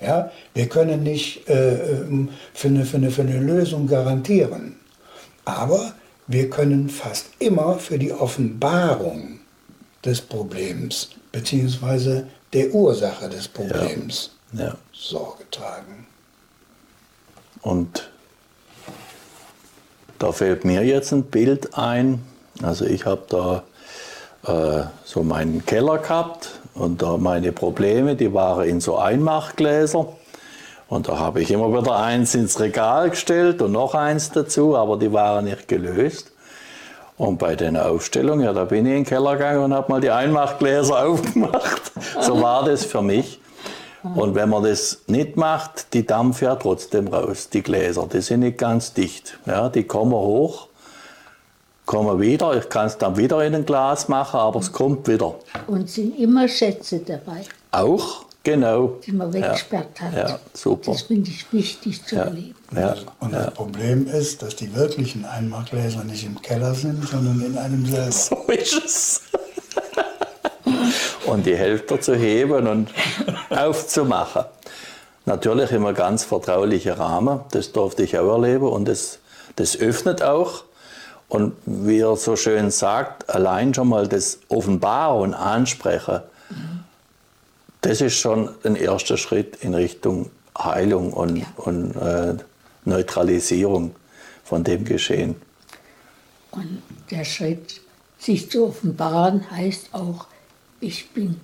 Ja? 0.00 0.30
Wir 0.52 0.68
können 0.68 1.02
nicht 1.02 1.48
äh, 1.48 2.00
ähm, 2.00 2.30
für, 2.52 2.68
eine, 2.68 2.84
für, 2.84 2.98
eine, 2.98 3.10
für 3.10 3.22
eine 3.22 3.38
Lösung 3.38 3.86
garantieren, 3.86 4.76
aber 5.44 5.94
wir 6.26 6.48
können 6.50 6.88
fast 6.88 7.26
immer 7.38 7.78
für 7.78 7.98
die 7.98 8.12
Offenbarung 8.12 9.40
des 10.04 10.20
Problems 10.20 11.10
bzw. 11.32 12.22
der 12.52 12.74
Ursache 12.74 13.28
des 13.28 13.48
Problems 13.48 14.30
Ja. 14.52 14.76
Sorge 14.92 15.44
tragen. 15.50 16.06
Und 17.62 18.10
da 20.18 20.32
fällt 20.32 20.64
mir 20.64 20.84
jetzt 20.84 21.12
ein 21.12 21.24
Bild 21.24 21.76
ein. 21.76 22.24
Also 22.62 22.84
ich 22.84 23.06
habe 23.06 23.22
da 23.28 23.62
äh, 24.46 24.84
so 25.04 25.22
meinen 25.22 25.64
Keller 25.66 25.98
gehabt 25.98 26.50
und 26.74 27.02
da 27.02 27.16
meine 27.16 27.52
Probleme, 27.52 28.16
die 28.16 28.32
waren 28.32 28.68
in 28.68 28.80
so 28.80 28.98
Einmachgläser. 28.98 30.06
Und 30.88 31.08
da 31.08 31.18
habe 31.18 31.40
ich 31.40 31.50
immer 31.50 31.70
wieder 31.72 31.96
eins 31.96 32.34
ins 32.34 32.60
Regal 32.60 33.10
gestellt 33.10 33.62
und 33.62 33.72
noch 33.72 33.94
eins 33.94 34.30
dazu, 34.30 34.76
aber 34.76 34.98
die 34.98 35.12
waren 35.12 35.46
nicht 35.46 35.66
gelöst. 35.66 36.30
Und 37.16 37.38
bei 37.38 37.54
den 37.54 37.76
Aufstellungen, 37.76 38.44
ja, 38.44 38.52
da 38.52 38.64
bin 38.64 38.86
ich 38.86 38.92
in 38.92 38.98
den 38.98 39.04
Keller 39.04 39.34
gegangen 39.34 39.64
und 39.64 39.74
habe 39.74 39.90
mal 39.90 40.00
die 40.00 40.10
Einmachgläser 40.10 41.06
aufgemacht. 41.06 41.92
So 42.20 42.40
war 42.42 42.64
das 42.64 42.84
für 42.84 43.02
mich. 43.02 43.40
Und 44.14 44.34
wenn 44.34 44.50
man 44.50 44.62
das 44.64 44.98
nicht 45.06 45.36
macht, 45.36 45.94
die 45.94 46.04
dampfen 46.06 46.44
ja 46.44 46.56
trotzdem 46.56 47.08
raus, 47.08 47.48
die 47.48 47.62
Gläser. 47.62 48.06
Die 48.12 48.20
sind 48.20 48.40
nicht 48.40 48.58
ganz 48.58 48.92
dicht. 48.92 49.38
Ja, 49.46 49.70
die 49.70 49.84
kommen 49.84 50.12
hoch, 50.12 50.68
kommen 51.86 52.20
wieder. 52.20 52.54
Ich 52.56 52.68
kann 52.68 52.86
es 52.86 52.98
dann 52.98 53.16
wieder 53.16 53.42
in 53.44 53.54
ein 53.54 53.64
Glas 53.64 54.08
machen, 54.08 54.38
aber 54.40 54.60
es 54.60 54.70
kommt 54.72 55.08
wieder. 55.08 55.34
Und 55.66 55.88
sind 55.88 56.18
immer 56.18 56.46
Schätze 56.48 56.98
dabei, 56.98 57.42
Auch, 57.70 58.26
genau. 58.42 58.98
die 59.06 59.12
man 59.12 59.32
weggesperrt 59.32 60.00
hat. 60.00 60.14
Ja, 60.14 60.38
super. 60.52 60.92
Das 60.92 61.02
finde 61.02 61.30
ich 61.30 61.50
wichtig 61.52 62.04
zu 62.04 62.16
Ja, 62.16 62.22
erleben. 62.24 62.54
ja, 62.76 62.94
Und 63.20 63.32
das 63.32 63.54
Problem 63.54 64.06
ist, 64.06 64.42
dass 64.42 64.54
die 64.56 64.74
wirklichen 64.74 65.24
Einmachgläser 65.24 66.04
nicht 66.04 66.24
im 66.24 66.40
Keller 66.42 66.74
sind, 66.74 67.08
sondern 67.08 67.40
in 67.40 67.56
einem 67.56 67.86
selber. 67.86 68.12
so 68.12 68.36
ist 68.52 68.84
es. 68.84 69.22
Und 71.26 71.46
die 71.46 71.56
Hälfte 71.56 72.00
zu 72.00 72.14
heben 72.14 72.66
und 72.66 72.90
aufzumachen. 73.50 74.44
Natürlich 75.26 75.72
immer 75.72 75.92
ganz 75.94 76.24
vertrauliche 76.24 76.98
Rahmen, 76.98 77.40
das 77.52 77.72
durfte 77.72 78.02
ich 78.02 78.18
auch 78.18 78.32
erleben 78.32 78.68
und 78.68 78.86
das, 78.86 79.18
das 79.56 79.76
öffnet 79.78 80.22
auch. 80.22 80.64
Und 81.28 81.54
wie 81.64 82.00
er 82.00 82.16
so 82.16 82.36
schön 82.36 82.70
sagt, 82.70 83.30
allein 83.30 83.72
schon 83.72 83.88
mal 83.88 84.06
das 84.06 84.38
Offenbaren 84.48 85.22
und 85.22 85.34
Ansprechen, 85.34 86.20
das 87.80 88.00
ist 88.00 88.14
schon 88.18 88.50
ein 88.64 88.76
erster 88.76 89.16
Schritt 89.16 89.56
in 89.62 89.74
Richtung 89.74 90.30
Heilung 90.58 91.12
und, 91.12 91.36
Ja. 91.36 91.46
und 91.56 91.96
äh, 91.96 92.34
Neutralisierung 92.84 93.94
von 94.44 94.62
dem 94.62 94.84
Geschehen. 94.84 95.36
Und 96.50 96.82
der 97.10 97.24
Schritt, 97.24 97.80
sich 98.18 98.50
zu 98.50 98.66
offenbaren, 98.68 99.50
heißt 99.50 99.88
auch, 99.92 100.26
ich 100.80 101.10
bin 101.10 101.40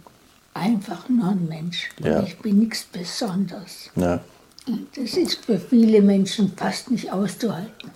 einfach 0.54 1.08
nur 1.08 1.28
ein 1.28 1.46
Mensch. 1.48 1.88
Ja. 2.02 2.22
Ich 2.22 2.38
bin 2.38 2.58
nichts 2.60 2.84
Besonderes. 2.84 3.90
Ja. 3.96 4.20
Und 4.66 4.88
das 4.96 5.14
ist 5.16 5.44
für 5.44 5.58
viele 5.58 6.02
Menschen 6.02 6.52
fast 6.56 6.90
nicht 6.90 7.10
auszuhalten. 7.12 7.90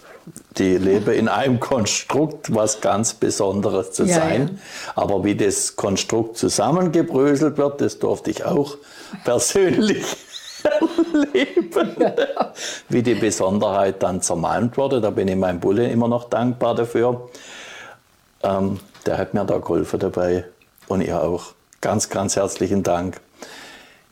die 0.56 0.78
leben 0.78 1.12
in 1.14 1.28
einem 1.28 1.60
Konstrukt, 1.60 2.54
was 2.54 2.80
ganz 2.80 3.14
Besonderes 3.14 3.92
zu 3.92 4.04
Ja, 4.04 4.14
sein. 4.14 4.58
Aber 4.94 5.22
wie 5.24 5.34
das 5.36 5.76
Konstrukt 5.76 6.38
zusammengebröselt 6.38 7.58
wird, 7.58 7.80
das 7.80 7.98
durfte 7.98 8.30
ich 8.30 8.44
auch 8.44 8.78
persönlich 9.24 10.04
erleben. 10.62 11.96
Wie 12.88 13.02
die 13.02 13.14
Besonderheit 13.14 14.02
dann 14.02 14.22
zermalmt 14.22 14.78
wurde, 14.78 15.00
da 15.02 15.10
bin 15.10 15.28
ich 15.28 15.36
meinem 15.36 15.60
Bulle 15.60 15.88
immer 15.90 16.08
noch 16.08 16.30
dankbar 16.30 16.74
dafür. 16.74 17.28
Ähm, 18.42 18.80
der 19.04 19.18
hat 19.18 19.34
mir 19.34 19.44
da 19.44 19.58
geholfen 19.58 20.00
dabei 20.00 20.44
und 20.88 21.00
ihr 21.00 21.20
auch. 21.20 21.54
Ganz, 21.80 22.08
ganz 22.08 22.36
herzlichen 22.36 22.82
Dank. 22.82 23.20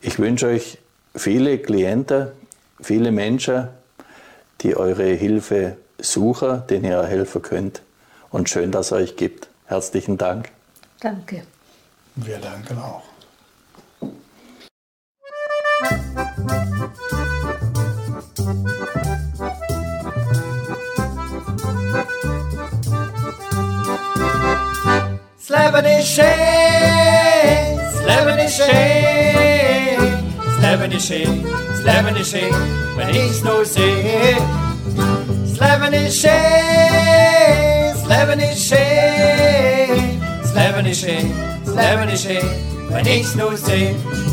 Ich 0.01 0.19
wünsche 0.19 0.47
euch 0.47 0.77
viele 1.15 1.57
Klienten, 1.57 2.27
viele 2.81 3.11
Menschen, 3.11 3.67
die 4.61 4.75
eure 4.75 5.05
Hilfe 5.05 5.77
suchen, 5.99 6.63
denen 6.67 6.85
ihr 6.85 7.03
helfen 7.03 7.41
könnt. 7.41 7.81
Und 8.29 8.49
schön, 8.49 8.71
dass 8.71 8.87
es 8.87 8.91
euch 8.93 9.15
gibt. 9.15 9.47
Herzlichen 9.65 10.17
Dank. 10.17 10.49
Danke. 10.99 11.43
Wir 12.15 12.37
danken 12.37 12.77
auch. 12.77 13.03
Slebeniché, 25.45 26.33
Slebeniché, 27.91 28.71
Slebeniché, 30.57 31.27
Slebeniché, 31.81 32.49
wenn 32.95 33.09
ich's 33.09 33.43
nur 33.43 33.65
seh. 33.65 34.37
Slebeniché, 35.43 36.39
Slebeniché, 38.05 38.79
Slebeniché, 40.45 41.17
Slebeniché, 41.65 42.39
when 42.89 43.05
ich's 43.05 43.35
no 43.35 43.53
seh. 43.57 44.32